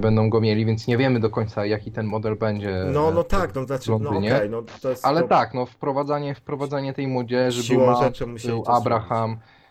[0.00, 2.84] będą go mieli, więc nie wiemy do końca jaki ten model będzie.
[2.92, 5.06] No, no tak, no znaczy, no okay, no to jest...
[5.06, 5.28] Ale to...
[5.28, 9.63] tak, no wprowadzanie, wprowadzanie tej młodzieży, Siłą był, rzeczy był Abraham, E,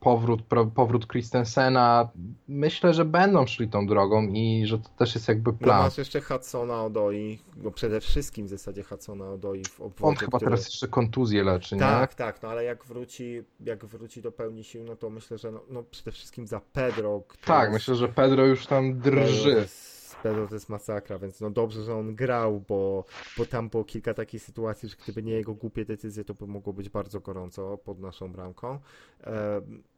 [0.00, 0.42] powrót,
[0.74, 2.08] powrót Christensena.
[2.48, 5.78] Myślę, że będą szli tą drogą i że to też jest jakby plan.
[5.78, 10.16] No masz jeszcze Hudsona Odoi, no przede wszystkim w zasadzie Hudsona Odoi w obwodzie, On
[10.16, 10.50] chyba który...
[10.50, 11.80] teraz jeszcze kontuzję leczy, nie?
[11.80, 15.52] Tak, tak, no ale jak wróci, jak wróci do pełni sił, no to myślę, że
[15.52, 17.22] no, no przede wszystkim za Pedro.
[17.44, 17.72] Tak, jest...
[17.72, 19.54] myślę, że Pedro już tam drży.
[19.54, 23.04] Pedro to jest masakra, więc no dobrze, że on grał, bo,
[23.38, 26.72] bo tam było kilka takich sytuacji, że gdyby nie jego głupie decyzje, to by mogło
[26.72, 28.78] być bardzo gorąco pod naszą bramką.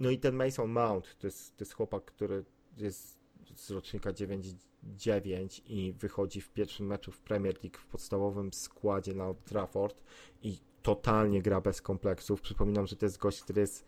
[0.00, 2.44] No i ten Mason Mount, to jest, to jest chłopak, który
[2.76, 3.18] jest
[3.54, 9.26] z rocznika 9-9 i wychodzi w pierwszym meczu w Premier League w podstawowym składzie na
[9.26, 10.02] Old Trafford
[10.42, 12.40] i totalnie gra bez kompleksów.
[12.40, 13.84] Przypominam, że to jest gość, który jest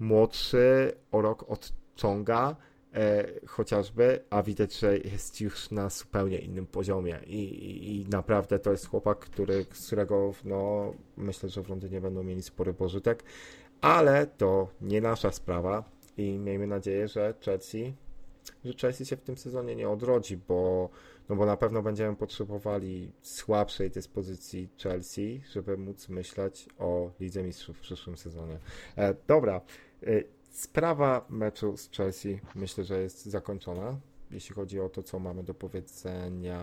[0.00, 1.72] młodszy o rok od
[2.02, 2.56] Chonga,
[2.94, 7.20] e, chociażby, a widać, że jest już na zupełnie innym poziomie.
[7.26, 12.00] I, i, i, naprawdę to jest chłopak, który, z którego no, myślę, że w Londynie
[12.00, 13.24] będą mieli spory pożytek,
[13.80, 15.84] ale to nie nasza sprawa
[16.16, 17.94] i miejmy nadzieję, że Chelsea
[18.64, 20.88] że Chelsea się w tym sezonie nie odrodzi, bo,
[21.28, 27.76] no bo na pewno będziemy potrzebowali słabszej dyspozycji Chelsea, żeby móc myśleć o Lidze Mistrzów
[27.76, 28.58] w przyszłym sezonie.
[28.96, 29.60] E, dobra,
[30.02, 33.96] e, Sprawa meczu z Chelsea myślę, że jest zakończona,
[34.30, 36.60] jeśli chodzi o to, co mamy do powiedzenia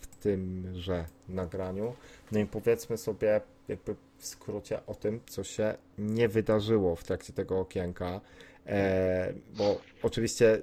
[0.00, 1.94] w tymże nagraniu.
[2.32, 7.32] No i powiedzmy sobie jakby w skrócie o tym, co się nie wydarzyło w trakcie
[7.32, 8.20] tego okienka,
[8.66, 10.62] e, bo oczywiście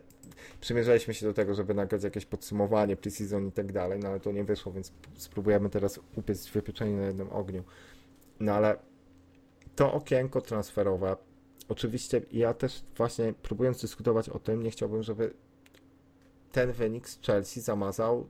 [0.61, 4.31] przymierzaliśmy się do tego, żeby nagrać jakieś podsumowanie pre-season i tak dalej, no ale to
[4.31, 7.63] nie wyszło, więc spróbujemy teraz upiec wypieczenie na jednym ogniu.
[8.39, 8.75] No ale
[9.75, 11.15] to okienko transferowe
[11.71, 15.33] oczywiście ja też właśnie próbując dyskutować o tym, nie chciałbym, żeby
[16.51, 18.27] ten wynik z Chelsea zamazał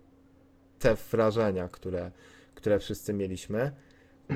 [0.80, 2.12] te wrażenia, które,
[2.56, 3.72] które wszyscy mieliśmy.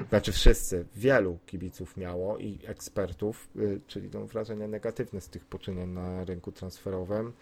[0.09, 5.89] Znaczy wszyscy, wielu kibiców miało i ekspertów, y, czyli no, wrażenia negatywne z tych poczynień
[5.89, 7.33] na rynku transferowym.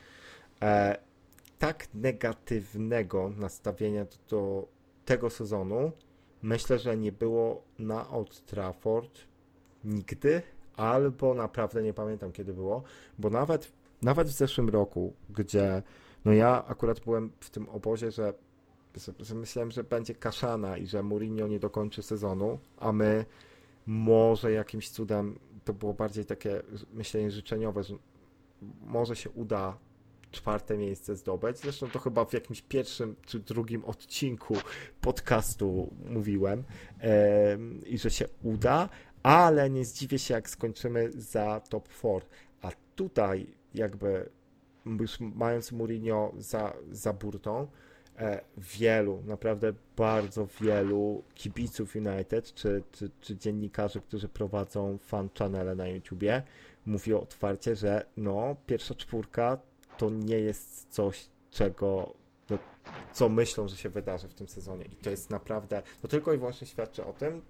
[0.61, 0.97] E,
[1.59, 4.67] tak negatywnego nastawienia do, do
[5.05, 5.91] tego sezonu
[6.41, 9.19] myślę, że nie było na Old Trafford
[9.83, 10.41] nigdy
[10.77, 12.83] albo naprawdę nie pamiętam kiedy było,
[13.19, 13.71] bo nawet,
[14.01, 15.83] nawet w zeszłym roku, gdzie
[16.25, 18.33] no ja akurat byłem w tym obozie, że,
[19.19, 23.25] że myślałem, że będzie kaszana i że Mourinho nie dokończy sezonu, a my
[23.85, 26.61] może jakimś cudem, to było bardziej takie
[26.93, 27.95] myślenie życzeniowe, że
[28.81, 29.77] może się uda
[30.31, 31.57] czwarte miejsce zdobyć.
[31.57, 34.55] Zresztą to chyba w jakimś pierwszym czy drugim odcinku
[35.01, 36.63] podcastu mówiłem
[37.85, 38.89] i że się uda,
[39.23, 42.25] ale nie zdziwię się, jak skończymy za top 4.
[42.61, 44.29] A tutaj, jakby
[44.85, 47.67] już mając Mourinho za, za burtą,
[48.17, 55.75] e, wielu, naprawdę bardzo wielu kibiców United, czy, czy, czy dziennikarzy, którzy prowadzą fan channele
[55.75, 56.43] na YouTubie,
[56.85, 59.57] mówią otwarcie, że no, pierwsza czwórka
[59.97, 62.13] to nie jest coś, czego
[62.49, 62.57] no,
[63.13, 64.85] co myślą, że się wydarzy w tym sezonie.
[64.85, 67.41] I to jest naprawdę, to tylko i wyłącznie świadczy o tym,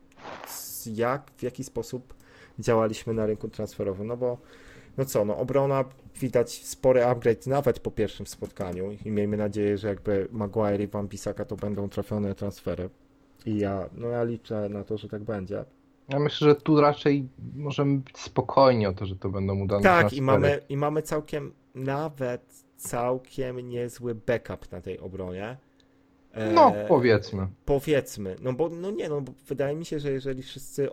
[0.86, 2.13] jak, w jaki sposób
[2.59, 4.38] działaliśmy na rynku transferowym, no bo
[4.97, 5.86] no co, no obrona
[6.19, 11.07] widać spory upgrade nawet po pierwszym spotkaniu i miejmy nadzieję, że jakby Maguire i Van
[11.07, 12.89] Bissaka to będą trafione transfery
[13.45, 15.65] i ja, no ja liczę na to, że tak będzie.
[16.09, 19.99] Ja myślę, że tu raczej możemy być spokojni o to, że to będą udane Tak,
[19.99, 20.17] transfery.
[20.17, 25.57] i mamy, i mamy całkiem, nawet całkiem niezły backup na tej obronie.
[26.54, 27.48] No, e, powiedzmy.
[27.66, 28.36] Powiedzmy.
[28.42, 30.90] No bo, no nie, no bo wydaje mi się, że jeżeli wszyscy,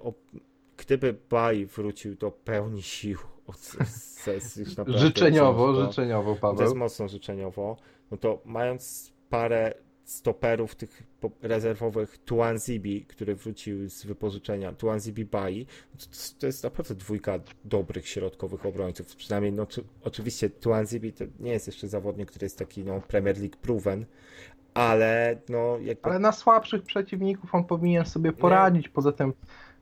[0.76, 3.58] gdyby Baj wrócił do pełni sił od
[4.24, 6.56] sesji, Życzeniowo, ciężko, życzeniowo, Paweł.
[6.56, 7.76] To jest mocno życzeniowo.
[8.10, 9.74] No to mając parę
[10.10, 11.02] stoperów tych
[11.42, 15.66] rezerwowych Tuanzibi, który wrócił z wypożyczenia, Tuanzibi Bai,
[15.98, 16.06] to,
[16.38, 19.16] to jest naprawdę dwójka dobrych środkowych obrońców.
[19.16, 23.38] Przynajmniej, no, czy, oczywiście Tuanzibi to nie jest jeszcze zawodnik, który jest taki no, Premier
[23.38, 24.06] League proven,
[24.74, 26.10] ale no jakby...
[26.10, 28.88] Ale na słabszych przeciwników on powinien sobie poradzić.
[28.88, 29.32] Poza tym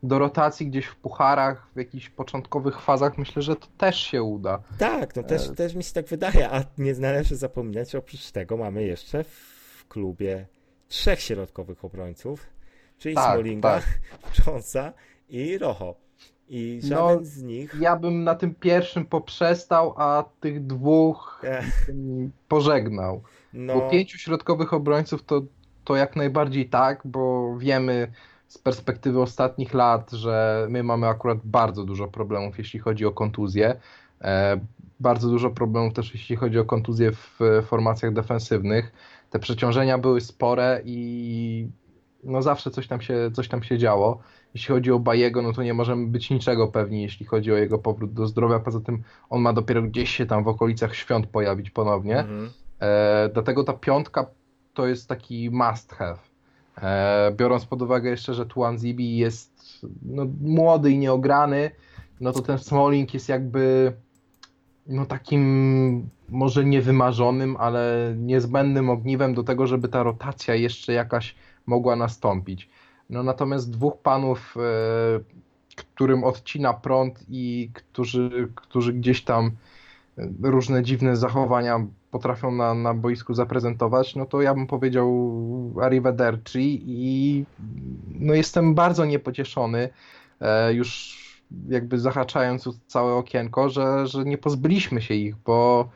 [0.02, 4.62] do rotacji gdzieś w pucharach, w jakichś początkowych fazach, myślę, że to też się uda.
[4.78, 8.30] Tak, no też, E, też mi się tak wydaje, a nie należy zapominać, że oprócz
[8.30, 10.46] tego mamy jeszcze w klubie
[10.88, 12.46] trzech środkowych obrońców,
[12.98, 13.84] czyli Tak, Smolinga, tak.
[14.46, 14.92] Jonesa
[15.28, 15.94] i Rojo.
[16.50, 21.42] I No, żaden z nich Ja bym na tym pierwszym poprzestał, a tych dwóch
[22.48, 23.22] pożegnał.
[23.52, 25.42] No, Bo pięciu środkowych obrońców to,
[25.84, 28.12] to jak najbardziej tak, bo wiemy
[28.48, 33.80] z perspektywy ostatnich lat, że my mamy akurat bardzo dużo problemów, jeśli chodzi o kontuzje.
[34.22, 34.60] E,
[35.00, 38.92] bardzo dużo problemów też, jeśli chodzi o kontuzje w formacjach defensywnych.
[39.30, 41.68] Te przeciążenia były spore i
[42.24, 44.18] no zawsze coś tam się, coś tam się działo.
[44.54, 47.78] Jeśli chodzi o Bajego, no to nie możemy być niczego pewni, jeśli chodzi o jego
[47.78, 48.58] powrót do zdrowia.
[48.58, 52.18] Poza tym on ma dopiero gdzieś się tam w okolicach świąt pojawić ponownie.
[52.18, 52.50] mhm.
[52.80, 54.26] E, dlatego ta piątka
[54.74, 56.18] to jest taki must have.
[56.82, 61.70] E, biorąc pod uwagę jeszcze, że Tuan Zibi jest no, młody i nieograny,
[62.20, 63.92] no to ten Smalling jest jakby
[64.86, 71.34] no takim może niewymarzonym, ale niezbędnym ogniwem do tego, żeby ta rotacja jeszcze jakaś
[71.66, 72.68] mogła nastąpić.
[73.10, 74.60] No natomiast dwóch panów, e,
[75.76, 79.50] którym odcina prąd i którzy, którzy gdzieś tam
[80.42, 85.34] różne dziwne zachowania potrafią na, na boisku zaprezentować, no to ja bym powiedział
[85.82, 87.44] arrivederci i
[88.08, 89.88] no jestem bardzo niepocieszony,
[90.40, 91.18] e, już
[91.68, 95.88] jakby zahaczając całe okienko, że, że nie pozbyliśmy się ich, bo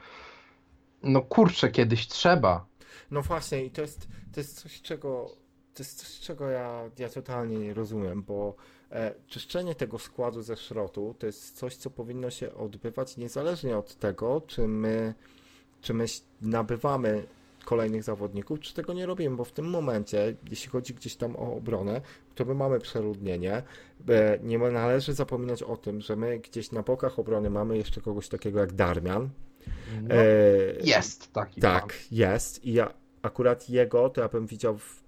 [1.03, 2.67] no kurczę, kiedyś trzeba.
[3.11, 5.43] no właśnie i to jest, to jest coś, czego
[5.75, 8.55] to jest coś, czego ja, ja totalnie nie rozumiem, bo
[8.91, 13.95] e, czyszczenie tego składu ze szrotu to jest coś, co powinno się odbywać niezależnie od
[13.95, 15.15] tego, czy my,
[15.83, 16.05] czy my
[16.43, 17.23] nabywamy
[17.65, 21.55] kolejnych zawodników, czy tego nie robimy, bo w tym momencie, jeśli chodzi gdzieś tam o
[21.57, 22.01] obronę,
[22.35, 23.63] to my mamy przeludnienie.
[24.09, 28.29] E, Nie należy zapominać o tym, że my gdzieś na bokach obrony mamy jeszcze kogoś
[28.29, 29.31] takiego jak Darmian.
[30.03, 30.25] No, E,
[30.85, 31.73] jest taki pan.
[31.81, 32.65] tak, jest.
[32.65, 35.03] I ja akurat jego to ja bym widział w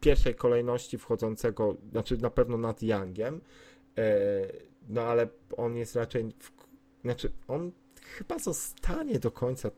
[0.00, 3.40] pierwszej kolejności wchodzącego, znaczy na pewno nad Youngiem.
[3.98, 4.02] E,
[4.88, 6.32] no ale on jest raczej.
[6.38, 6.50] W,
[7.02, 7.72] znaczy, on
[8.06, 9.70] chyba zostanie do końca.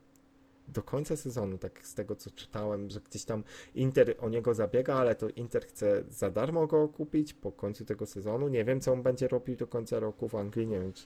[0.69, 3.45] Do końca sezonu, tak z tego co czytałem, że gdzieś tam
[3.75, 8.07] Inter o niego zabiega, ale to Inter chce za darmo go kupić po końcu tego
[8.07, 8.49] sezonu.
[8.49, 10.67] Nie wiem, co on będzie robił do końca roku w Anglii.
[10.67, 11.05] Nie wiem, czy,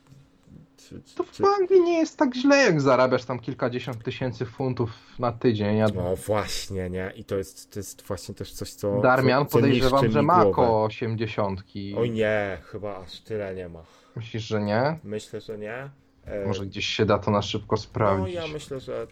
[0.77, 1.45] czy, czy, To w.
[1.61, 5.77] Anglii nie jest tak źle, jak zarabiasz tam kilkadziesiąt tysięcy funtów na tydzień.
[5.77, 7.13] Ja, No właśnie, nie?
[7.17, 9.01] I to jest, to jest właśnie też coś, co.
[9.01, 11.95] Darmian co, co podejrzewam, że ma około osiemdziesiątki.
[11.97, 13.83] Oj nie, chyba aż tyle nie ma.
[14.17, 14.99] Myślisz, że nie?
[15.05, 15.91] Myślę, że nie.
[16.29, 18.35] E, Może gdzieś się da to na szybko No sprawdzić.
[18.35, 19.07] ja myślę, że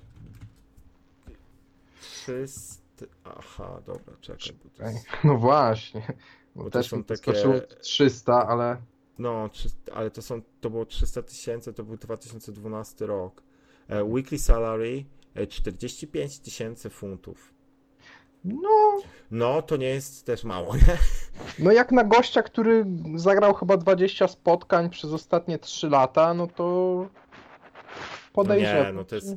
[2.00, 3.06] 300.
[3.24, 4.52] Aha, dobra, czekaj.
[4.64, 5.06] Bo to jest...
[5.24, 6.02] No właśnie.
[6.56, 8.76] Bo Bo to też są mi takie- skoczyło 300, ale
[9.18, 9.50] No,
[9.94, 13.42] ale to są, to było 300 tysięcy, to był 2012 rok.
[13.88, 15.04] E, weekly salary
[15.34, 17.54] e, 45 tysięcy funtów.
[18.46, 18.96] No,
[19.30, 20.96] No, to nie jest też mało, nie?
[21.58, 27.06] no jak na gościa, który zagrał chyba 20 spotkań przez ostatnie 3 lata, no to
[28.32, 28.86] podejrzewam.
[28.86, 29.34] Nie, no to jest.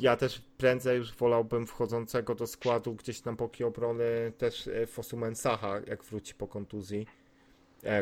[0.00, 5.36] Ja też prędzej już wolałbym wchodzącego do składu gdzieś na boki obrony też e, Fosumen
[5.36, 7.06] Saha, jak wróci po kontuzji,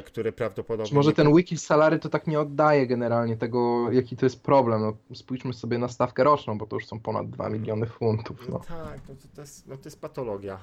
[0.06, 0.88] który prawdopodobnie.
[0.88, 4.80] Czy może ten wiki salary to tak nie oddaje generalnie tego, jaki to jest problem.
[4.80, 8.48] No, spójrzmy sobie na stawkę roczną, bo to już są ponad 2 miliony funtów.
[8.48, 8.58] No No.
[8.58, 10.58] tak, no to, to, jest, no to jest patologia.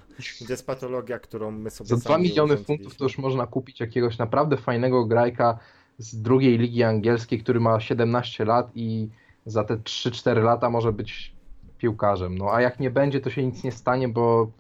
[0.47, 3.80] To jest patologia, którą my sobie Za 2 sami miliony funtów to już można kupić
[3.80, 5.59] jakiegoś naprawdę fajnego grajka
[5.97, 9.09] z drugiej ligi angielskiej, który ma 17 lat i
[9.45, 11.36] za te 3-4 lata może być
[11.78, 12.38] piłkarzem.
[12.38, 14.51] No a jak nie będzie, to się nic nie stanie, bo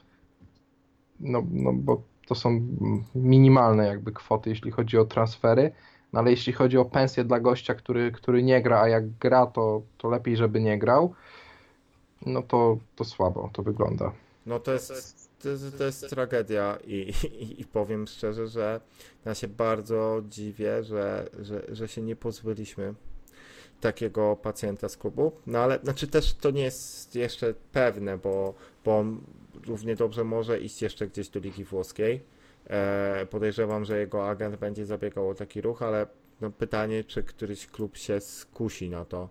[1.19, 2.61] no, no bo to są
[3.15, 5.71] minimalne jakby kwoty, jeśli chodzi o transfery.
[6.13, 9.45] No ale jeśli chodzi o pensję dla gościa, który, który nie gra, a jak gra,
[9.45, 11.13] to, to lepiej, żeby nie grał,
[12.25, 14.11] no to, to słabo to wygląda.
[14.45, 18.81] No to jest, to jest, to jest tragedia i, i, i powiem szczerze, że
[19.25, 22.93] ja się bardzo dziwię, że, że, że się nie pozbyliśmy
[23.81, 25.31] takiego pacjenta z klubu.
[25.47, 28.53] No ale znaczy też to nie jest jeszcze pewne, bo,
[28.85, 29.05] bo
[29.67, 32.23] równie dobrze może iść jeszcze gdzieś do Ligi Włoskiej.
[32.67, 36.07] E, podejrzewam, że jego agent będzie zabiegał o taki ruch, ale
[36.41, 39.29] no pytanie, czy któryś klub się skusi na to.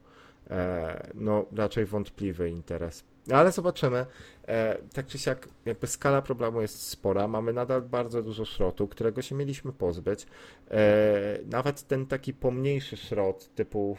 [0.50, 3.04] e, no raczej wątpliwy interes.
[3.30, 4.06] Ale zobaczymy.
[4.48, 7.28] E, tak czy siak, jakby skala problemu jest spora.
[7.28, 10.26] Mamy nadal bardzo dużo szrotu, którego się mieliśmy pozbyć.
[10.70, 13.96] E, nawet ten taki pomniejszy szrot typu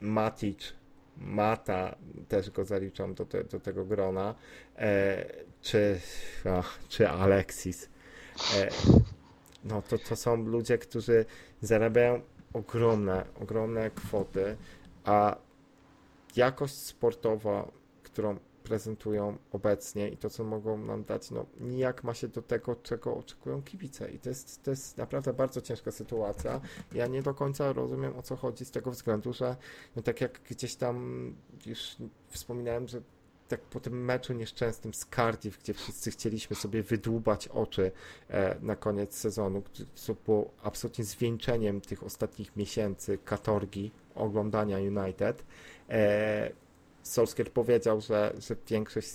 [0.00, 0.72] Matic,
[1.16, 1.96] Mata,
[2.28, 4.34] też go zaliczam do, te, do tego grona,
[4.76, 5.26] e,
[5.62, 6.00] czy,
[6.58, 7.88] ach, czy Alexis.
[8.56, 8.68] E,
[9.64, 11.24] no to, to są ludzie, którzy
[11.60, 12.20] zarabiają
[12.52, 14.56] ogromne, ogromne kwoty,
[15.04, 15.36] a
[16.36, 17.68] jakość sportowa,
[18.02, 18.36] którą
[18.66, 23.16] prezentują obecnie i to, co mogą nam dać, no nijak ma się do tego, czego
[23.16, 24.10] oczekują kibice.
[24.10, 26.60] I to jest, to jest naprawdę bardzo ciężka sytuacja.
[26.94, 29.56] Ja nie do końca rozumiem, o co chodzi z tego względu, że
[29.96, 31.34] no tak jak gdzieś tam
[31.66, 31.96] już
[32.28, 33.00] wspominałem, że
[33.48, 37.92] tak po tym meczu nieszczęsnym z Cardiff, gdzie wszyscy chcieliśmy sobie wydłubać oczy
[38.28, 39.62] e, na koniec sezonu,
[39.94, 45.44] co było absolutnie zwieńczeniem tych ostatnich miesięcy katorgi oglądania United,
[45.88, 46.50] e,
[47.06, 49.10] Solskjaer powiedział, że, że większość,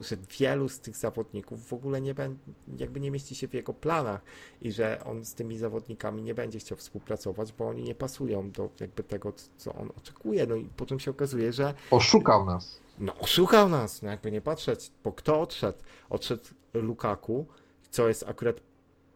[0.00, 2.40] że wielu z tych zawodników w ogóle nie będzie,
[2.78, 4.20] jakby nie mieści się w jego planach
[4.60, 8.70] i że on z tymi zawodnikami nie będzie chciał współpracować, bo oni nie pasują do
[8.80, 10.46] jakby tego, co on oczekuje.
[10.46, 11.74] No i potem się okazuje, że...
[11.90, 12.80] Oszukał nas.
[12.98, 15.78] No oszukał nas, no jakby nie patrzeć, bo kto odszedł?
[16.10, 17.46] Odszedł Lukaku,
[17.90, 18.60] co jest akurat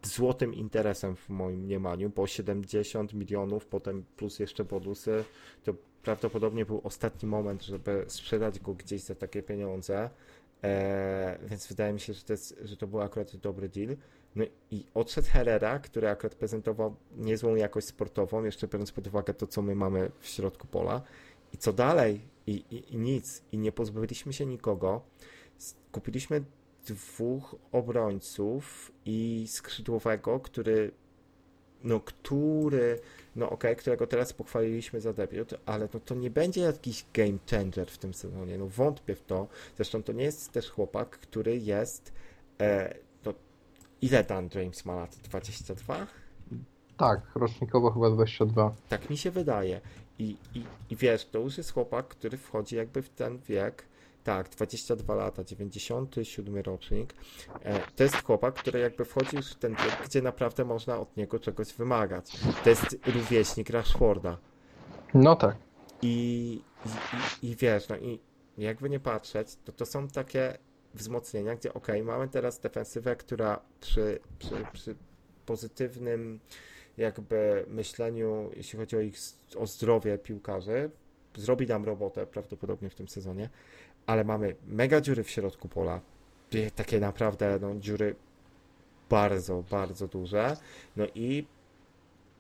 [0.02, 5.24] złotym interesem w moim mniemaniu, bo 70 milionów, potem plus jeszcze bonusy,
[5.64, 5.74] to
[6.06, 10.10] prawdopodobnie był ostatni moment, żeby sprzedać go gdzieś za takie pieniądze,
[10.64, 13.96] e, więc wydaje mi się, że to, jest, że to był akurat dobry deal.
[14.36, 19.46] No i odszedł Herrera, który akurat prezentował niezłą jakość sportową, jeszcze biorąc pod uwagę to,
[19.46, 21.02] co my mamy w środku pola.
[21.52, 22.20] I co dalej?
[22.46, 23.42] I, i, i nic.
[23.52, 25.00] I nie pozbyliśmy się nikogo.
[25.92, 26.44] Kupiliśmy
[26.86, 30.92] dwóch obrońców i skrzydłowego, który
[31.84, 33.00] no, który,
[33.36, 37.38] no okej, okay, którego teraz pochwaliliśmy za debiut, ale no, to nie będzie jakiś game
[37.50, 41.58] changer w tym sezonie, no wątpię w to, zresztą to nie jest też chłopak, który
[41.58, 42.12] jest,
[42.60, 43.34] e, no,
[44.02, 45.16] ile Dan James ma lat?
[45.16, 46.06] 22?
[46.96, 48.74] Tak, rocznikowo chyba 22.
[48.88, 49.80] Tak mi się wydaje
[50.18, 53.84] i, i, i wiesz, to już jest chłopak, który wchodzi jakby w ten wiek,
[54.26, 57.14] tak, 22 lata, 97 rocznik.
[57.62, 61.16] E, to jest chłopak, który jakby wchodzi już w ten wiek, gdzie naprawdę można od
[61.16, 62.32] niego czegoś wymagać.
[62.64, 64.38] To jest rówieśnik Rashforda.
[65.14, 65.56] No tak.
[66.02, 66.62] I,
[67.42, 68.20] i, i wiesz, no i
[68.58, 70.58] jakby nie patrzeć, to to są takie
[70.94, 74.96] wzmocnienia, gdzie ok, mamy teraz defensywę, która przy, przy, przy
[75.46, 76.40] pozytywnym
[76.96, 79.16] jakby myśleniu, jeśli chodzi o ich
[79.56, 80.90] o zdrowie piłkarzy,
[81.36, 83.50] zrobi nam robotę prawdopodobnie w tym sezonie,
[84.06, 86.00] ale mamy mega dziury w środku pola,
[86.74, 88.16] takie naprawdę no, dziury
[89.10, 90.56] bardzo, bardzo duże,
[90.96, 91.46] no i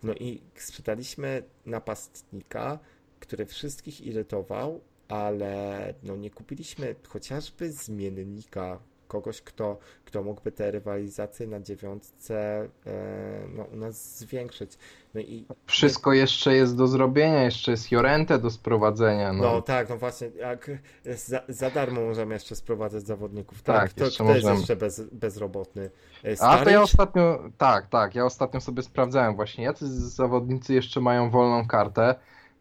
[0.02, 2.78] no i sprzedaliśmy napastnika,
[3.20, 8.78] który wszystkich irytował, ale no nie kupiliśmy chociażby zmiennika
[9.08, 14.72] kogoś, kto, kto mógłby te rywalizacje na dziewiątce e, no, u nas zwiększyć.
[15.14, 19.32] No i Wszystko jeszcze jest do zrobienia, jeszcze jest Jorente do sprowadzenia.
[19.32, 20.70] No, no tak, no właśnie, jak
[21.04, 23.80] za, za darmo możemy jeszcze sprowadzać zawodników, tak?
[23.80, 24.60] Tak, kto, jeszcze kto jest możemy.
[24.60, 25.90] jeszcze bez, bezrobotny?
[26.24, 31.00] E, A to ja ostatnio, tak, tak, ja ostatnio sobie sprawdzałem właśnie, jacy zawodnicy jeszcze
[31.00, 32.14] mają wolną kartę.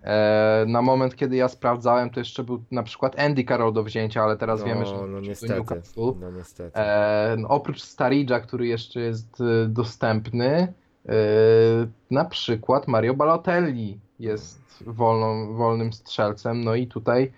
[0.05, 4.23] E, na moment, kiedy ja sprawdzałem, to jeszcze był na przykład Andy Carroll do wzięcia,
[4.23, 6.13] ale teraz no, wiemy, że no do niestety, Newcastle.
[6.19, 6.79] no niestety.
[6.79, 10.73] E, no, oprócz Staridża, który jeszcze jest e, dostępny,
[11.05, 11.13] e,
[12.11, 17.31] na przykład Mario Balotelli jest wolną, wolnym strzelcem, no i tutaj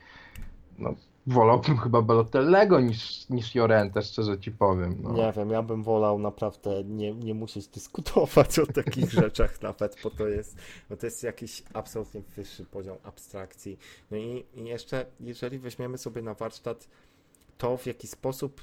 [0.77, 0.93] no,
[1.27, 4.97] wolałbym chyba Balotellego niż, niż Jorente, szczerze ci powiem.
[5.01, 5.11] No.
[5.11, 10.09] Nie wiem, ja bym wolał naprawdę nie, nie musieć dyskutować o takich rzeczach nawet, bo
[10.09, 10.57] to jest,
[10.89, 13.77] bo to jest jakiś absolutnie wyższy poziom abstrakcji.
[14.11, 16.87] No i, i jeszcze, jeżeli weźmiemy sobie na warsztat
[17.57, 18.61] to, w jaki sposób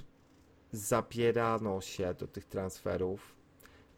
[0.73, 3.35] zabierano się do tych transferów,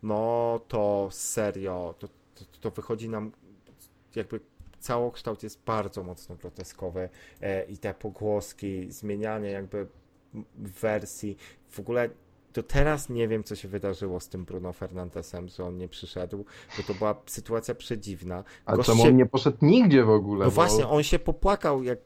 [0.03, 3.33] no to serio, to, to, to wychodzi nam
[4.15, 4.41] jakby
[4.87, 7.09] całokształt jest bardzo mocno groteskowy
[7.41, 9.87] e, i te pogłoski, zmienianie jakby
[10.57, 11.37] wersji,
[11.69, 12.09] w ogóle
[12.57, 16.45] do teraz nie wiem, co się wydarzyło z tym Bruno Fernandesem, że on nie przyszedł,
[16.77, 18.45] bo to była sytuacja przedziwna.
[18.65, 20.39] Ale Gość czemu się- on nie poszedł nigdzie w ogóle?
[20.39, 21.99] no bo- właśnie, on się popłakał, jak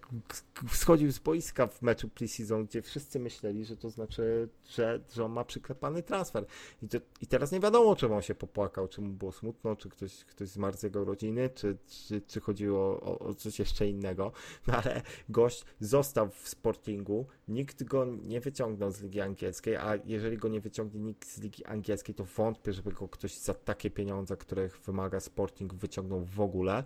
[0.73, 5.33] schodził z boiska w meczu preseason, gdzie wszyscy myśleli, że to znaczy, że, że on
[5.33, 6.45] ma przyklepany transfer.
[6.83, 9.89] I, to, I teraz nie wiadomo, czemu on się popłakał, czy mu było smutno, czy
[9.89, 11.77] ktoś, ktoś zmarł z jego rodziny, czy,
[12.09, 14.33] czy, czy chodziło o, o coś jeszcze innego.
[14.67, 20.37] No ale gość został w Sportingu, nikt go nie wyciągnął z Ligi Angielskiej, a jeżeli
[20.41, 24.37] go nie wyciągnie nikt z Ligi Angielskiej, to wątpię, żeby go ktoś za takie pieniądze,
[24.37, 26.85] których wymaga Sporting, wyciągnął w ogóle.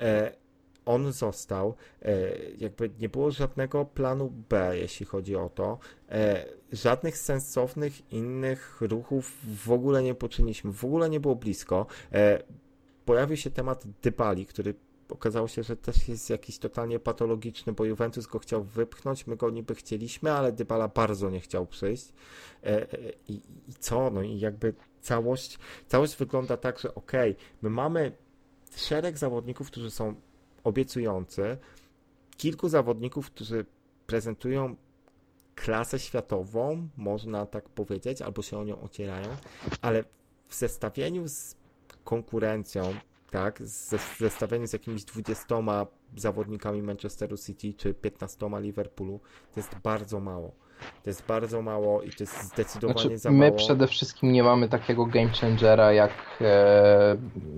[0.00, 0.32] E,
[0.88, 2.12] on został, e,
[2.58, 5.78] jakby nie było żadnego planu B, jeśli chodzi o to.
[6.10, 9.32] E, żadnych sensownych innych ruchów
[9.64, 11.86] w ogóle nie poczyniliśmy, w ogóle nie było blisko.
[12.12, 12.42] E,
[13.04, 14.74] pojawił się temat Dybali, który
[15.10, 19.50] okazało się, że też jest jakiś totalnie patologiczny, bo Juventus go chciał wypchnąć, my go
[19.50, 22.12] niby chcieliśmy, ale Dybala bardzo nie chciał przyjść.
[23.28, 23.34] I,
[23.68, 24.10] i co?
[24.10, 27.12] No i jakby całość, całość wygląda tak, że ok,
[27.62, 28.12] my mamy
[28.76, 30.14] szereg zawodników, którzy są
[30.64, 31.56] obiecujący,
[32.36, 33.66] kilku zawodników, którzy
[34.06, 34.76] prezentują
[35.54, 39.28] klasę światową, można tak powiedzieć, albo się o nią ocierają,
[39.82, 40.04] ale
[40.48, 41.56] w zestawieniu z
[42.04, 42.94] konkurencją,
[43.30, 45.46] tak, w zestawieniu z jakimiś 20
[46.16, 49.20] zawodnikami Manchesteru City czy 15 Liverpoolu,
[49.54, 50.52] to jest bardzo mało.
[51.02, 53.58] To jest bardzo mało i to jest zdecydowanie Znaczy, za my mało.
[53.58, 57.16] przede wszystkim nie mamy takiego game changera jak e,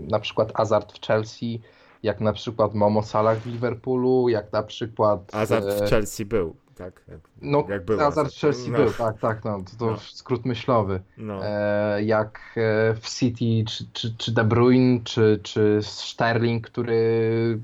[0.09, 1.61] na przykład Hazard w Chelsea,
[2.03, 6.57] jak na przykład Momo Salah w Liverpoolu, jak na przykład Hazard e, w Chelsea był,
[6.81, 7.03] tak?
[7.09, 9.97] Jak, no, jak był Hazard Chelsea no, był, tak, tak, no, to, to No.
[9.99, 11.01] skrót myślowy.
[11.17, 17.59] No, E, jak e, w City, czy, czy, czy De Bruyne, czy, czy Sterling, który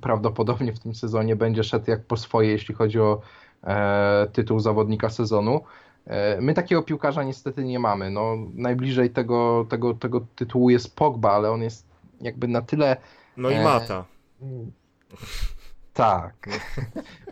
[0.00, 3.20] prawdopodobnie w tym sezonie będzie szedł jak po swoje, jeśli chodzi o
[3.64, 5.60] e, tytuł zawodnika sezonu.
[6.06, 8.10] E, My takiego piłkarza niestety nie mamy.
[8.10, 11.86] No, najbliżej tego, tego, tego tytułu jest Pogba, ale on jest
[12.20, 12.96] jakby na tyle.
[13.36, 14.04] no i e, Mata.
[15.96, 16.34] Tak.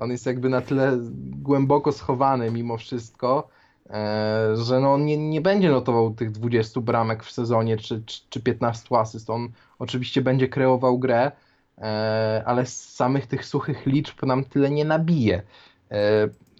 [0.00, 0.98] On jest jakby na tyle
[1.42, 3.48] głęboko schowany mimo wszystko,
[3.90, 8.20] e, że no on nie, nie będzie notował tych 20 bramek w sezonie czy, czy,
[8.30, 9.30] czy 15 asyst.
[9.30, 9.48] On
[9.78, 11.32] oczywiście będzie kreował grę,
[11.78, 15.36] e, ale z samych tych suchych liczb nam tyle nie nabije.
[15.36, 15.42] E,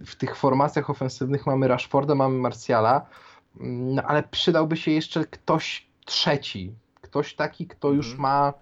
[0.07, 3.07] W tych formacjach ofensywnych mamy Rashforda, mamy Martiala,
[3.61, 6.74] mm, no ale przydałby się jeszcze ktoś trzeci.
[7.00, 8.22] Ktoś taki, kto już Mhm.
[8.22, 8.52] ma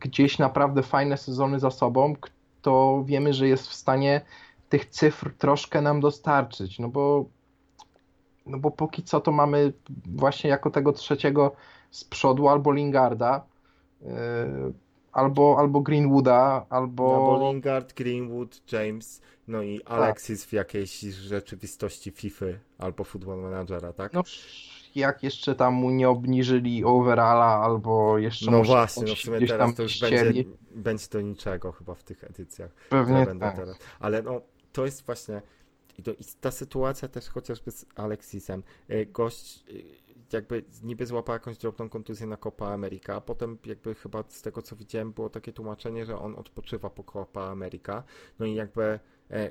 [0.00, 4.20] gdzieś naprawdę fajne sezony za sobą, kto wiemy, że jest w stanie
[4.68, 6.78] tych cyfr troszkę nam dostarczyć.
[6.78, 7.24] No bo,
[8.46, 9.72] no bo póki co to mamy
[10.06, 11.52] właśnie jako tego trzeciego
[11.90, 13.44] z przodu albo Lingarda,
[14.02, 14.06] e,
[15.12, 17.12] albo, albo Greenwooda, albo.
[17.12, 22.46] No bo Lingard, Greenwood, James, no i Alexis w jakiejś rzeczywistości FIFA
[22.78, 24.12] albo Football Managera, tak?
[24.12, 24.22] No,
[24.96, 29.74] jak jeszcze tam mu nie obniżyli overalla, albo jeszcze No właśnie, no w sumie teraz
[29.74, 30.44] to już ścieli.
[30.44, 32.70] będzie, będzie do niczego chyba w tych edycjach.
[32.88, 33.56] Pewnie tak.
[33.56, 33.78] teraz.
[34.00, 34.40] Ale no,
[34.72, 35.42] to jest właśnie
[35.98, 36.02] i,
[36.40, 38.62] ta sytuacja też chociażby z Alexisem.
[38.90, 39.84] Y, Gość y,
[40.32, 44.62] jakby niby złapał jakąś drobną kontuzję na Copa America, a potem jakby chyba z tego
[44.62, 48.02] co widziałem było takie tłumaczenie, że on odpoczywa po Copa America.
[48.38, 49.00] No i jakby e,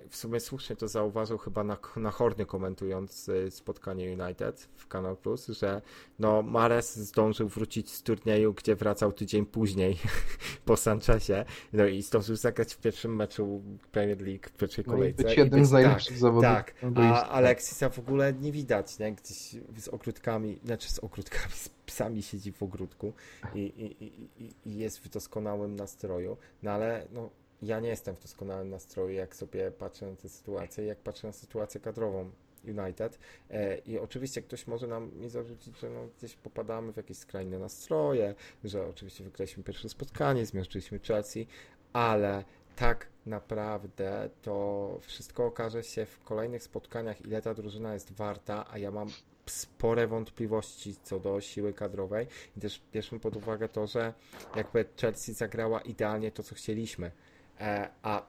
[0.10, 5.18] w sumie słusznie to zauważył chyba na, na Horny komentując y, spotkanie United w Kanal
[5.18, 5.82] Plus, że
[6.20, 9.98] no Mares zdążył wrócić z turnieju, gdzie wracał tydzień później
[10.66, 13.62] po Sanchezie, no i zdążył zagrać w pierwszym meczu
[13.92, 15.24] Premier League w pierwszej No i kolejce.
[15.24, 17.32] być jednym z najlepszych Tak, na a boisku.
[17.32, 19.12] Alexisa w ogóle nie widać, nie?
[19.12, 23.14] Gdzieś z ogródkami, znaczy z ogródkami, z psami siedzi w ogródku
[23.56, 27.30] i, i, i, i- i jest w doskonałym nastroju, no ale no,
[27.66, 31.34] ja nie jestem w doskonałym nastroju, jak sobie patrzę na tę sytuację, jak patrzę na
[31.34, 32.32] sytuację kadrową
[32.68, 37.18] United e, i oczywiście ktoś może nam mi zarzucić, że no, gdzieś popadamy w jakieś
[37.18, 41.48] skrajne nastroje, że oczywiście wygraliśmy pierwsze spotkanie, zmierzyliśmy Chelsea,
[41.94, 42.44] ale
[42.76, 48.78] tak naprawdę to wszystko okaże się w kolejnych spotkaniach, ile ta drużyna jest warta, a
[48.78, 49.10] ja mam
[49.46, 54.14] spore wątpliwości co do siły kadrowej i też bierzmy pod uwagę to, że
[54.56, 57.12] jakby Chelsea zagrała idealnie to, co chcieliśmy.
[57.60, 58.22] E, a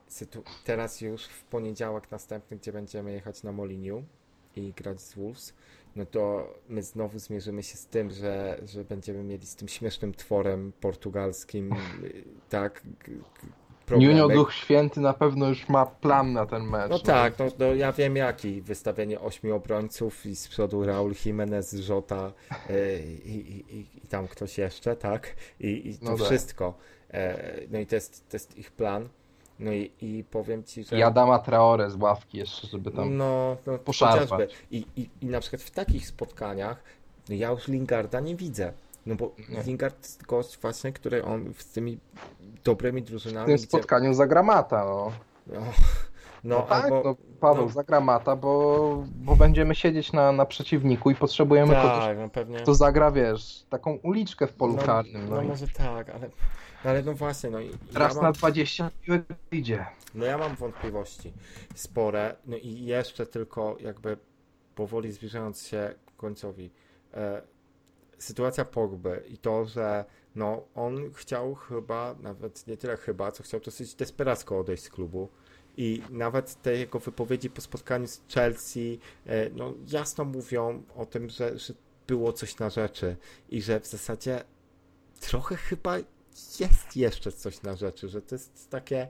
[0.63, 4.03] teraz już w poniedziałek następny, gdzie będziemy jechać na Moliniu
[4.55, 5.53] i grać z Wolves,
[5.95, 10.13] no to my znowu zmierzymy się z tym, że, że będziemy mieli z tym śmiesznym
[10.13, 11.73] tworem portugalskim,
[12.03, 12.81] y, tak,
[13.85, 14.11] problemy.
[14.11, 16.89] Junio Duch Święty na pewno już ma plan na ten mecz.
[16.89, 18.61] No tak, no, no ja wiem jaki.
[18.61, 22.33] Wystawienie ośmiu obrońców i z przodu Raul Jimenez, Żota
[22.69, 25.35] y, i, i, tam ktoś jeszcze, tak?
[25.59, 26.25] I, i to No tak.
[26.25, 26.73] wszystko.
[26.91, 26.94] E,
[27.71, 29.09] no i to jest, to jest ich plan.
[29.59, 30.97] No i, i powiem ci, że...
[30.97, 33.17] I Adama Traore z ławki jeszcze, żeby tam...
[33.17, 34.53] No, no poszarpać.
[34.71, 36.83] I, i, I na przykład w takich spotkaniach
[37.29, 38.73] no ja już Lingarda nie widzę.
[39.05, 39.63] No bo Nie.
[39.63, 41.97] Lingard jest gość właśnie, który on z tymi
[42.63, 43.65] dobrymi w drużynami, tym gdzie...
[43.65, 45.11] spotkaniu zagra Mata, no.
[45.47, 45.61] No,
[46.43, 47.01] No, no, tak, albo...
[47.05, 47.71] no Paweł no.
[47.71, 52.57] zagra Mata, bo, bo będziemy siedzieć na, na przeciwniku i potrzebujemy kogoś, Tak, no pewnie...
[52.57, 55.29] kto zagra, wiesz, taką uliczkę w polu no, karnym.
[55.29, 56.29] No, No i może tak, ale,
[56.85, 59.85] no ale no właśnie, no i raz ja na mam, 20 piłek idzie.
[60.15, 61.33] no ja mam wątpliwości
[61.75, 64.17] spore, no i jeszcze tylko jakby
[64.75, 66.71] powoli zbliżając się ku końcowi.
[67.13, 67.41] E,
[68.17, 70.05] sytuacja Pogby i to, że
[70.35, 75.29] no, on chciał chyba, nawet nie tyle chyba, co chciał dosyć desperacko odejść z klubu.
[75.77, 81.29] I nawet te jego wypowiedzi po spotkaniu z Chelsea e, no, jasno mówią o tym,
[81.29, 81.73] że, że
[82.07, 83.17] było coś na rzeczy
[83.49, 84.43] i że w zasadzie
[85.19, 85.97] trochę chyba
[86.59, 89.07] jest jeszcze coś na rzeczy, że to jest takie,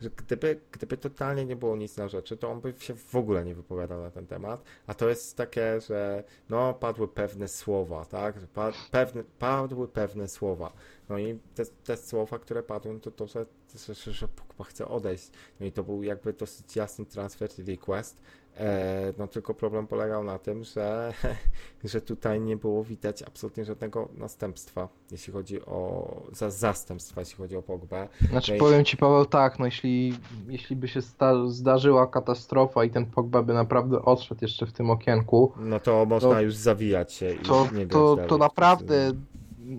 [0.00, 3.44] że gdyby, gdyby totalnie nie było nic na rzeczy, to on by się w ogóle
[3.44, 8.38] nie wypowiadał na ten temat, a to jest takie, że no padły pewne słowa, tak,
[8.38, 10.72] pa, pewne, padły pewne słowa,
[11.08, 13.46] no i te, te słowa, które padły, to to, że,
[13.76, 18.16] że, że Pogba chce odejść, no i to był jakby dosyć jasny transfer request,
[18.60, 21.12] E, no tylko problem polegał na tym, że,
[21.84, 27.56] że tutaj nie było widać absolutnie żadnego następstwa, jeśli chodzi o za, zastępstwa, jeśli chodzi
[27.56, 28.08] o Pogbę.
[28.30, 30.18] Znaczy No powiem ci Paweł tak, no jeśli,
[30.48, 34.90] jeśli by się sta- zdarzyła katastrofa i ten Pogba by naprawdę odszedł jeszcze w tym
[34.90, 39.12] okienku, No to można To- już zawijać się i to, nie to, to w naprawdę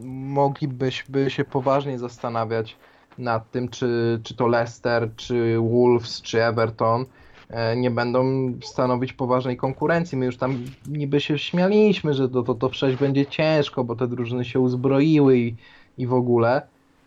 [0.04, 2.78] moglibyśmy się poważnie zastanawiać
[3.18, 7.06] nad tym, czy, czy to Leicester, czy Wolves, czy Everton
[7.50, 10.18] e, nie będą stanowić poważnej konkurencji.
[10.18, 14.08] My już tam niby się śmialiśmy, że to, to, to przejść będzie ciężko, bo te
[14.08, 15.56] drużyny się uzbroiły i,
[15.98, 16.62] i w ogóle.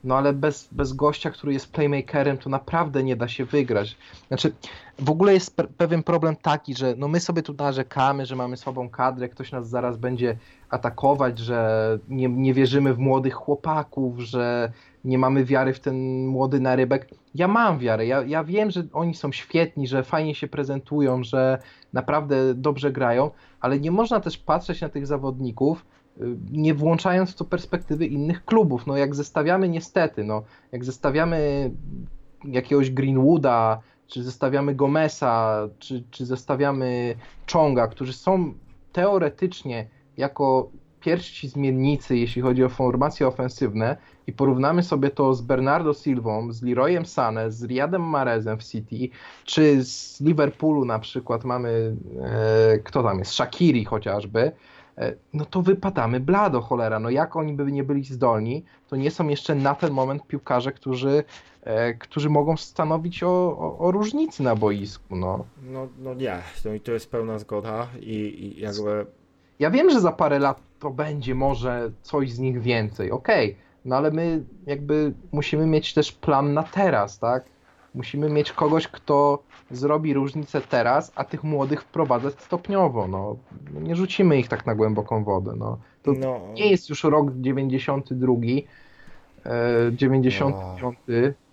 [0.04, 3.96] No ale bez, bez gościa, który jest playmakerem, to naprawdę nie da się wygrać.
[4.28, 4.52] Znaczy,
[4.98, 8.56] w ogóle jest pe- pewien problem taki, że no my sobie tu narzekamy, że mamy
[8.56, 10.36] słabą kadrę, ktoś nas zaraz będzie
[10.70, 14.72] atakować, że nie, nie wierzymy w młodych chłopaków, że
[15.04, 17.08] nie mamy wiary w ten młody narybek.
[17.34, 21.58] Ja mam wiarę, ja, ja wiem, że oni są świetni, że fajnie się prezentują, że
[21.92, 23.30] naprawdę dobrze grają,
[23.60, 25.86] ale nie można też patrzeć na tych zawodników,
[26.20, 28.86] y, nie włączając w to perspektywy innych klubów.
[28.86, 30.42] No jak zestawiamy niestety, no
[30.72, 31.70] jak zestawiamy
[32.44, 37.14] jakiegoś Greenwooda, czy zestawiamy Gomesa, czy, czy zestawiamy
[37.52, 38.54] Chonga, którzy są
[38.92, 40.70] teoretycznie jako
[41.00, 43.96] pierwsi zmiennicy, jeśli chodzi o formacje ofensywne
[44.26, 49.08] i porównamy sobie to z Bernardo Silvą, z Leroyem Sané, z Riyadem Marezem w City,
[49.44, 54.52] czy z Liverpoolu na przykład mamy, e, kto tam jest, Shakiri chociażby,
[54.98, 59.10] e, no to wypadamy blado cholera, no jak oni by nie byli zdolni, to nie
[59.10, 61.24] są jeszcze na ten moment piłkarze, którzy,
[61.62, 65.44] e, którzy mogą stanowić o, o, o różnicy na boisku, no.
[65.62, 69.06] No, no nie, no i to jest pełna zgoda i, i jakby
[69.60, 73.96] Ja wiem, że za parę lat to będzie może coś z nich więcej, okej, no
[73.96, 77.44] ale my jakby musimy mieć też plan na teraz, tak?
[77.94, 83.36] Musimy mieć kogoś, kto zrobi różnicę teraz, a tych młodych wprowadzać stopniowo, no.
[83.80, 85.78] Nie rzucimy ich tak na głęboką wodę, no.
[86.02, 88.32] To no, nie jest już rok 92,
[89.44, 90.96] e, 95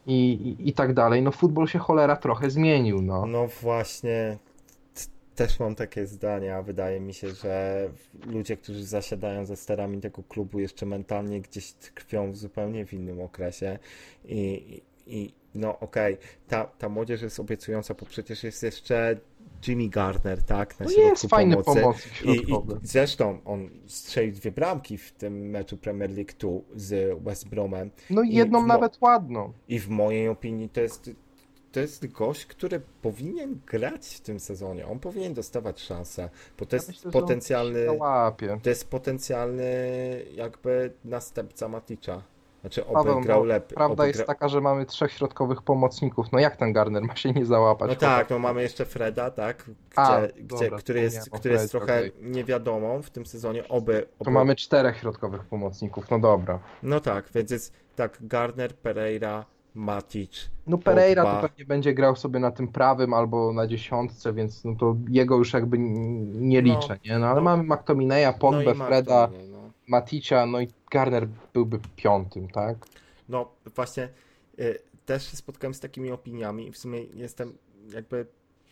[0.07, 1.21] i, i, i tak dalej.
[1.21, 3.25] No futbol się cholera trochę zmienił, no.
[3.25, 4.37] No właśnie,
[5.37, 6.61] też mam takie zdania.
[6.61, 7.89] Wydaje mi się, że
[8.25, 13.21] ludzie, którzy zasiadają ze sterami tego klubu, jeszcze mentalnie gdzieś tkwią w zupełnie w innym
[13.21, 13.79] okresie.
[14.25, 16.17] I, i, i no okej,
[16.47, 19.17] ta, ta młodzież jest obiecująca, bo przecież jest jeszcze
[19.67, 20.79] Jimmy Gardner, tak?
[20.79, 22.09] Na No jest fajny pomocy.
[22.25, 27.49] I, i zresztą on strzelił dwie bramki w tym meczu Premier League 2 z West
[27.49, 27.91] Bromem.
[28.09, 29.53] No i i jedną mo- nawet ładną.
[29.67, 31.11] I w mojej opinii to jest,
[31.77, 34.87] to jest gość, który powinien grać w tym sezonie.
[34.87, 37.87] On powinien dostawać szansę, bo to Ja jest myślę, potencjalny,
[38.63, 39.65] to jest potencjalny
[40.35, 42.21] jakby następca Maticza.
[42.61, 43.75] Znaczy oby Paweł, grał no, lepiej.
[43.75, 44.25] Prawda oby jest gra...
[44.25, 46.31] taka, że mamy trzech środkowych pomocników.
[46.31, 47.89] No jak ten Garner ma się nie załapać?
[47.89, 49.63] No tak, no mamy jeszcze Freda, tak?
[49.63, 52.11] Gdzie, A, gdzie, dobra, który jest, wspomniałem o który jest Fredzie, trochę okej.
[52.21, 53.67] niewiadomą w tym sezonie.
[53.67, 54.31] Oby, To oby...
[54.31, 56.59] mamy czterech środkowych pomocników, no dobra.
[56.83, 59.45] No tak, więc jest tak Gardner, Pereira,
[59.77, 60.49] Matic.
[60.67, 61.41] No Pereira Pogba.
[61.41, 65.37] to pewnie będzie grał sobie na tym prawym albo na dziesiątce, więc no to jego
[65.37, 67.19] już jakby nie No, liczę, nie?
[67.19, 67.41] No ale no.
[67.41, 69.57] mamy McTominaya, no i Mark Freda, no.
[69.87, 72.77] Maticia, no i Garner byłby piątym, tak?
[73.29, 74.09] No właśnie
[74.59, 77.57] y, też się spotkałem z takimi opiniami i w sumie jestem
[77.93, 78.25] jakby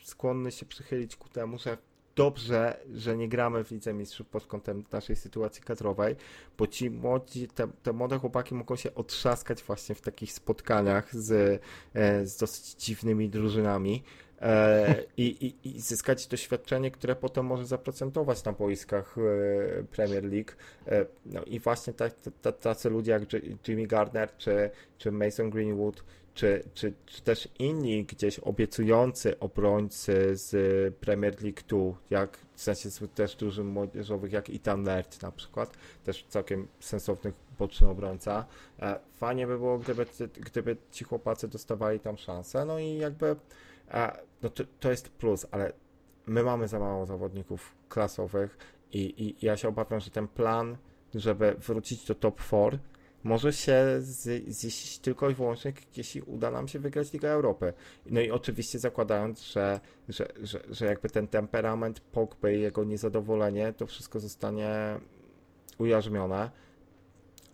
[0.03, 1.77] skłonny się przychylić ku temu, że
[2.15, 6.15] dobrze, że nie gramy w Lidze Mistrzów pod kątem naszej sytuacji kadrowej,
[6.57, 11.61] bo ci młodzi, te, te młode chłopaki mogą się otrzaskać właśnie w takich spotkaniach z,
[11.93, 14.03] e, z dosyć dziwnymi drużynami.
[14.41, 20.51] e, I, i, I zyskać doświadczenie, które potem może zaprocentować na boiskach e, Premier League.
[21.25, 23.23] No i właśnie ta- tacy ludzie jak
[23.67, 26.03] Jimmy Gardner czy, czy Mason Greenwood,
[26.35, 31.79] czy, czy, czy też inni gdzieś obiecujący obrońcy z Premier League 2,
[32.09, 37.87] jak w sensie też dużym młodzieżowych, jak Ethan Laird na przykład, też całkiem sensowny boczny
[37.87, 38.45] obrońca.
[38.79, 40.05] E, Fajnie by było, gdyby,
[40.35, 43.35] gdyby ci chłopacy dostawali tam szansę, no i jakby
[43.91, 45.73] e, no to, to jest plus, ale
[46.25, 48.57] my mamy za mało zawodników klasowych
[48.91, 50.77] i, i ja się obawiam, że ten plan
[51.15, 52.79] żeby wrócić do top 4,
[53.25, 54.01] może się
[54.49, 57.73] ziścić tylko i wyłącznie, jeśli uda nam się wygrać Ligę Europy.
[58.05, 63.73] No i oczywiście zakładając, że, że, że, że jakby ten temperament Pogby i jego niezadowolenie,
[63.73, 64.99] to wszystko zostanie
[65.77, 66.51] ujarzmione.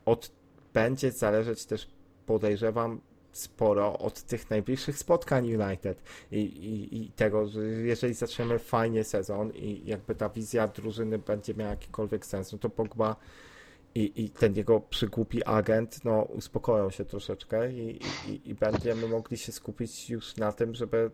[0.06, 0.32] Od,
[0.74, 1.88] będzie zależeć też,
[2.26, 3.02] podejrzewam,
[3.32, 9.52] sporo od tych najbliższych spotkań United I, i, i tego, że jeżeli zaczniemy fajnie sezon
[9.52, 13.16] i jakby ta wizja drużyny będzie miała jakikolwiek sens, no to Pogba
[13.96, 19.38] i, i ten jego przygłupi agent, no uspokoją się troszeczkę i, i, i będziemy mogli
[19.38, 21.12] się skupić już na tym, żeby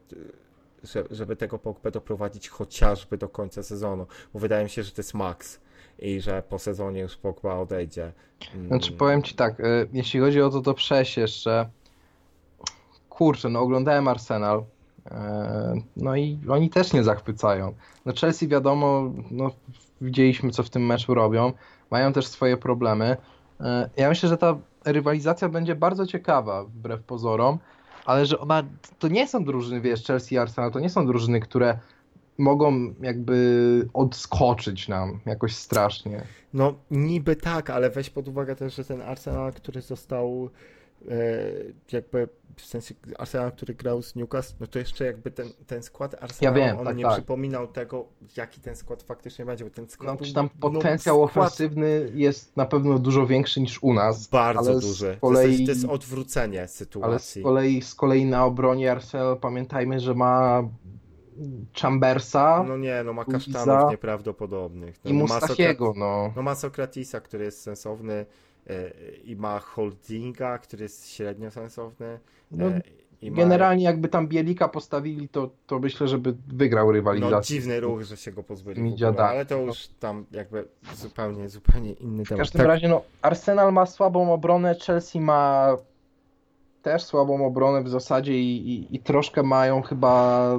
[1.12, 5.14] żeby tego Pogba doprowadzić chociażby do końca sezonu, bo wydaje mi się, że to jest
[5.14, 5.60] maks
[6.00, 8.12] i że po sezonie już Pogba odejdzie.
[8.56, 8.68] Mm.
[8.68, 11.70] Znaczy powiem Ci tak, y, jeśli chodzi o to, to przejść jeszcze,
[13.10, 15.12] kurczę, no oglądałem Arsenal, y,
[15.98, 17.74] no i oni też nie zachwycają.
[18.06, 19.52] No Chelsea wiadomo, no
[20.02, 21.54] widzieliśmy co w tym meczu robią,
[21.92, 23.18] mają też swoje problemy.
[23.60, 27.60] E, ja myślę, że ta rywalizacja będzie bardzo ciekawa, wbrew pozorom,
[28.06, 28.64] ale że ona,
[29.00, 31.80] to nie są drużyny, wiesz, Chelsea i Arsenal, to nie są drużyny, które
[32.38, 36.24] mogą jakby odskoczyć nam jakoś strasznie.
[36.54, 40.50] No niby tak, ale weź pod uwagę też, że ten Arsenal, który został
[41.92, 46.16] jakby w sensie Arsenal, który grał z Newcastle, no to jeszcze jakby ten, ten skład
[46.24, 47.14] Arsenal, ja wiem, on tak, nie tak.
[47.14, 48.06] przypominał tego,
[48.38, 50.20] jaki ten skład faktycznie będzie, bo ten skład...
[50.20, 54.28] No, czy tam potencjał no, ofensywny jest na pewno dużo większy niż u nas.
[54.28, 55.18] Bardzo duży.
[55.22, 57.10] Kolei, to, jest, to jest odwrócenie sytuacji.
[57.10, 60.64] Ale z kolei, z kolei na obronie Arsenal pamiętajmy, że ma
[61.82, 62.66] Chambersa.
[62.68, 65.00] No nie, no ma kasztanów nieprawdopodobnych.
[65.06, 66.34] No, I Mustachiego, no.
[66.36, 68.26] No ma Sokratisa, który jest sensowny
[69.24, 72.20] i ma holdinga, który jest średnio sensowny.
[72.52, 72.82] No, e,
[73.22, 77.36] generalnie jakby tam Bielika postawili, to, to myślę, żeby wygrał rywalizację.
[77.36, 80.66] No dziwny ruch, że się go pozbyli ogóle, ale to już tam jakby
[80.96, 82.28] zupełnie, zupełnie inny temat.
[82.28, 82.68] W każdym tak.
[82.68, 85.74] razie no, Arsenal ma słabą obronę, Chelsea ma
[86.82, 90.52] też słabą obronę w zasadzie i, i, i troszkę mają chyba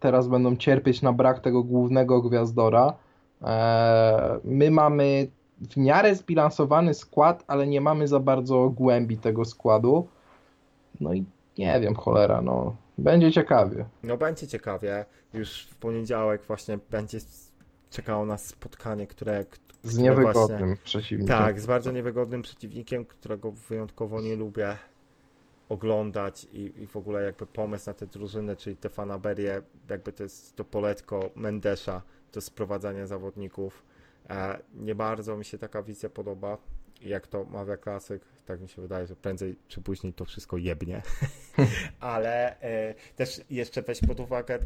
[0.00, 2.94] teraz będą cierpieć na brak tego głównego gwiazdora.
[3.42, 5.28] Eee, my mamy
[5.60, 10.08] w miarę zbilansowany skład, ale nie mamy za bardzo głębi tego składu.
[11.00, 11.24] No i
[11.58, 12.76] nie wiem, cholera, no.
[12.98, 13.84] Będzie ciekawie.
[14.02, 15.04] No będzie ciekawie.
[15.34, 17.18] Już w poniedziałek właśnie będzie
[17.90, 19.44] czekało nas spotkanie, które...
[19.44, 21.38] które z niewygodnym właśnie, przeciwnikiem.
[21.38, 24.76] Tak, z bardzo niewygodnym przeciwnikiem, którego wyjątkowo nie lubię
[25.68, 30.22] oglądać i, i w ogóle jakby pomysł na tę drużynę, czyli te fanaberię, jakby to
[30.22, 32.02] jest to poletko Mendesza
[32.32, 33.82] do sprowadzania zawodników
[34.74, 36.58] nie bardzo mi się taka wizja podoba,
[37.02, 41.02] jak to mawia klasyk, tak mi się wydaje, że prędzej czy później to wszystko jebnie.
[42.00, 44.58] Ale e, też jeszcze weź pod uwagę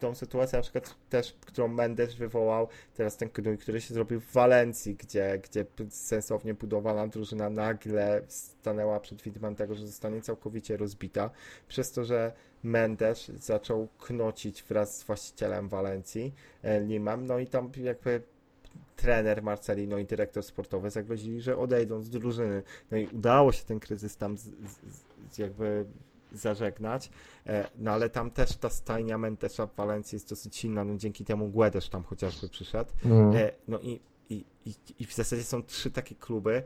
[0.00, 4.32] tą sytuację, na przykład też, którą Mendes wywołał, teraz ten gnój, który się zrobił w
[4.32, 11.30] Walencji, gdzie, gdzie sensownie budowana drużyna nagle stanęła przed widmem tego, że zostanie całkowicie rozbita,
[11.68, 17.72] przez to, że Mendes zaczął knocić wraz z właścicielem Walencji, e, Limem, no i tam
[17.76, 18.22] jakby
[18.96, 22.62] trener Marcelino i dyrektor sportowy zagrozili, że odejdą z drużyny.
[22.90, 24.42] No i udało się ten kryzys tam z,
[25.30, 25.84] z, jakby
[26.32, 27.10] zażegnać,
[27.46, 31.24] e, no ale tam też ta stajnia Mentesza w Walencji jest dosyć silna, no dzięki
[31.24, 32.90] temu Guedes tam chociażby przyszedł.
[33.04, 33.34] Mm.
[33.68, 34.00] No i,
[34.30, 36.62] i, i, i w zasadzie są trzy takie kluby,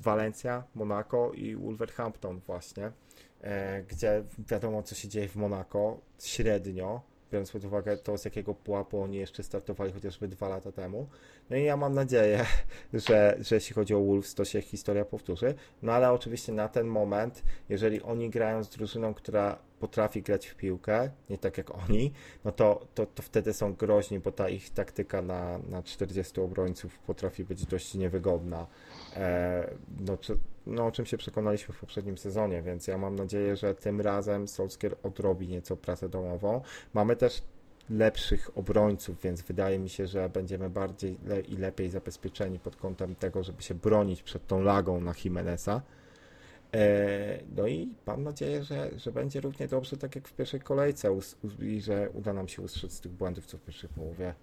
[0.00, 2.92] Walencja, Monaco i Wolverhampton właśnie,
[3.40, 7.00] e, gdzie wiadomo co się dzieje w Monaco średnio,
[7.32, 11.06] biorąc pod uwagę to, z jakiego pułapu oni jeszcze startowali chociażby dwa lata temu.
[11.50, 12.46] No i ja mam nadzieję,
[13.06, 15.54] że, że jeśli chodzi o Wolves, to się historia powtórzy.
[15.82, 20.54] No ale oczywiście na ten moment, jeżeli oni grają z drużyną, która potrafi grać w
[20.54, 22.12] piłkę, nie tak jak oni,
[22.44, 26.98] no to, to, to wtedy są groźni, bo ta ich taktyka na, na 40 obrońców
[26.98, 28.66] potrafi być dość niewygodna.
[29.16, 29.70] E,
[30.00, 33.74] no, czy, no, o czym się przekonaliśmy w poprzednim sezonie, więc ja mam nadzieję, że
[33.74, 36.60] tym razem Solskjaer odrobi nieco pracę domową.
[36.94, 37.42] Mamy też
[37.90, 43.14] lepszych obrońców, więc wydaje mi się, że będziemy bardziej le i lepiej zabezpieczeni pod kątem
[43.14, 45.82] tego, żeby się bronić przed tą lagą na Jimeneza.
[46.74, 51.18] E, no i mam nadzieję, że, że będzie równie dobrze, tak jak w pierwszej kolejce
[51.60, 54.34] i że uda nam się ustrzec tych błędów, co w pierwszej połowie.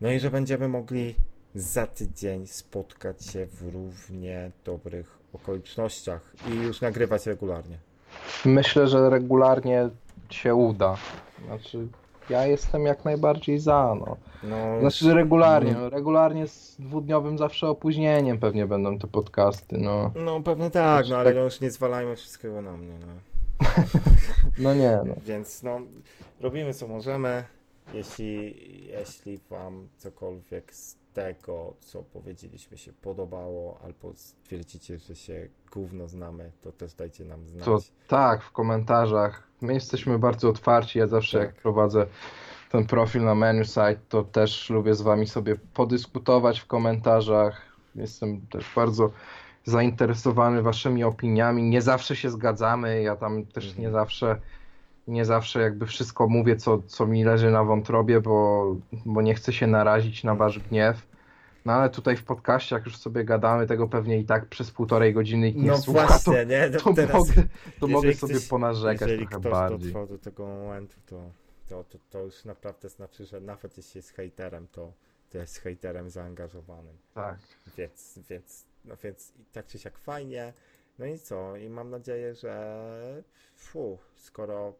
[0.00, 1.14] No i że będziemy mogli
[1.54, 7.78] za tydzień spotkać się w równie dobrych okolicznościach i już nagrywać regularnie.
[8.44, 9.88] Myślę, że regularnie
[10.30, 10.96] się uda.
[11.46, 11.86] Znaczy,
[12.30, 14.16] ja jestem jak najbardziej za, no.
[14.42, 20.12] no znaczy, że regularnie, no, regularnie z dwudniowym zawsze opóźnieniem pewnie będą te podcasty, no.
[20.14, 21.34] No pewnie tak, no ale tak...
[21.34, 23.12] no już nie zwalajmy wszystkiego na mnie, no.
[24.64, 25.14] no nie, no.
[25.26, 25.80] Więc no,
[26.40, 27.44] robimy co możemy.
[27.94, 28.54] Jeśli,
[28.86, 36.52] jeśli wam cokolwiek z tego, co powiedzieliśmy, się podobało, albo stwierdzicie, że się gówno znamy,
[36.62, 37.64] to też dajcie nam znać.
[37.64, 37.78] To
[38.08, 39.48] tak, w komentarzach.
[39.60, 40.98] My jesteśmy bardzo otwarci.
[40.98, 41.46] Ja zawsze Tak.
[41.46, 42.06] jak prowadzę
[42.70, 47.62] ten profil na menu site, to też lubię z wami sobie podyskutować w komentarzach.
[47.94, 49.10] Jestem też bardzo
[49.64, 51.62] zainteresowany waszymi opiniami.
[51.62, 53.02] Nie zawsze się zgadzamy.
[53.02, 53.82] Ja tam też Mhm.
[53.84, 54.40] nie zawsze
[55.08, 58.66] nie zawsze jakby wszystko mówię, co, co mi leży na wątrobie, bo,
[59.06, 61.06] bo nie chcę się narazić na wasz gniew.
[61.64, 65.14] No ale tutaj w podcaście, jak już sobie gadamy, tego pewnie i tak przez półtorej
[65.14, 66.70] godziny nikt nie No słucha, to, właśnie, nie?
[66.72, 67.42] No to, teraz, mogę,
[67.80, 69.78] to mogę ktoś- sobie ponarzekać jeżeli trochę ktoś bardziej.
[69.78, 71.30] dotrwał do tego momentu, to,
[71.68, 74.92] to, to, to już naprawdę znaczy, że nawet jeśli jest hejterem, to,
[75.30, 76.96] to jest hejterem zaangażowanym.
[77.14, 77.38] Tak.
[77.76, 80.52] Więc, więc, no więc tak czy siak fajnie.
[80.98, 81.56] No i co?
[81.56, 83.22] I mam nadzieję, że
[83.56, 84.74] fu, skoro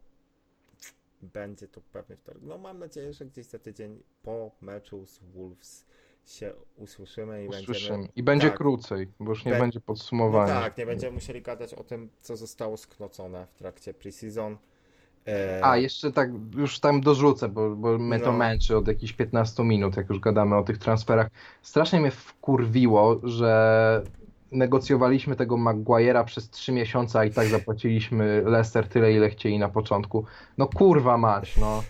[1.23, 2.41] będzie to pewnie wtorek.
[2.43, 5.85] No mam nadzieję, że gdzieś za tydzień po meczu z Wolves
[6.25, 7.89] się usłyszymy i Usłyszymy.
[7.89, 8.07] będziemy.
[8.15, 8.57] I będzie tak.
[8.57, 10.61] krócej, bo już nie Be- będzie No podsumowania.
[10.61, 14.57] tak, nie będziemy musieli gadać o tym, co zostało sknocone w trakcie preseason.
[15.27, 18.37] E, A, jeszcze tak, już tam dorzucę, bo, bo mnie to No.
[18.37, 21.27] męczy od jakichś 15 minut, jak już gadamy o tych transferach.
[21.61, 24.03] Strasznie mnie wkurwiło, że
[24.53, 29.69] negocjowaliśmy tego Maguire'a przez 3 miesiące, a i tak zapłaciliśmy Leicester tyle, ile chcieli na
[29.69, 30.25] początku.
[30.57, 31.83] No kurwa mać, no.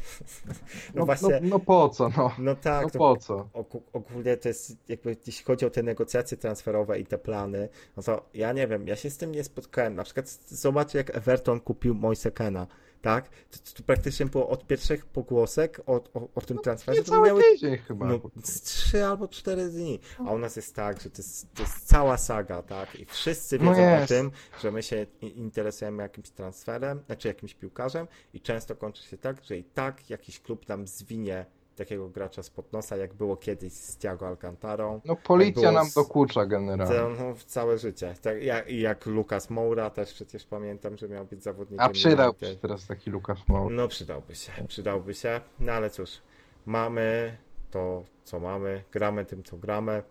[0.47, 0.53] No
[0.95, 2.31] No, właśnie- no, no po co, no.
[2.39, 3.47] No tak, No to po co?
[3.53, 8.03] Ogó- ogólnie to jest jakby jeśli chodzi o te negocjacje transferowe i te plany, no
[8.03, 9.95] to ja nie wiem, ja się z tym nie spotkałem.
[9.95, 12.67] Na przykład zobacz jak Everton kupił Moise Kena,
[13.03, 13.29] tak?
[13.75, 17.41] To, praktycznie było od pierwszych pogłosek o, o, o tym transferze, Nie to cały miały
[17.43, 18.05] tydzień chyba.
[18.05, 19.99] no, z trzy albo cztery dni.
[20.19, 22.95] A u nas jest tak, że to jest, to jest cała saga, tak?
[22.95, 24.07] I wszyscy No wiedzą o jest.
[24.07, 24.31] tym,
[24.61, 29.57] że my się interesujemy jakimś transferem, znaczy jakimś piłkarzem i często kończy się tak, że
[29.57, 34.27] i tak jakiś klub nam zwinie takiego gracza spod nosa, jak było kiedyś z Thiago
[34.27, 35.01] Alcantarą.
[35.05, 36.95] No policja nam z- dokucza generalnie.
[36.95, 38.15] To, no, w całe życie.
[38.21, 41.85] Tak, jak, jak Lukas Moura też przecież pamiętam, że miał być zawodnikiem.
[41.85, 43.75] A przydałby się teraz taki Lukas Moura.
[43.75, 45.41] No przydałby się, przydałby się.
[45.59, 46.09] No ale cóż,
[46.65, 47.37] mamy
[47.71, 50.03] to, co mamy, gramy tym, co gramy.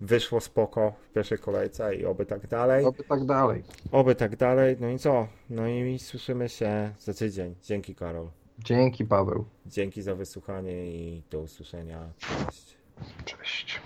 [0.00, 2.84] Wyszło spoko w pierwszej kolejce i oby tak dalej.
[2.84, 3.62] Oby tak dalej.
[3.92, 4.76] Oby tak dalej.
[4.80, 5.28] No i co?
[5.50, 7.54] No i słyszymy się za tydzień.
[7.62, 8.28] Dzięki Karol.
[8.58, 9.44] Dzięki Paweł.
[9.66, 12.12] Dzięki za wysłuchanie i do usłyszenia.
[12.18, 12.76] Cześć.
[13.24, 13.80] Cześć.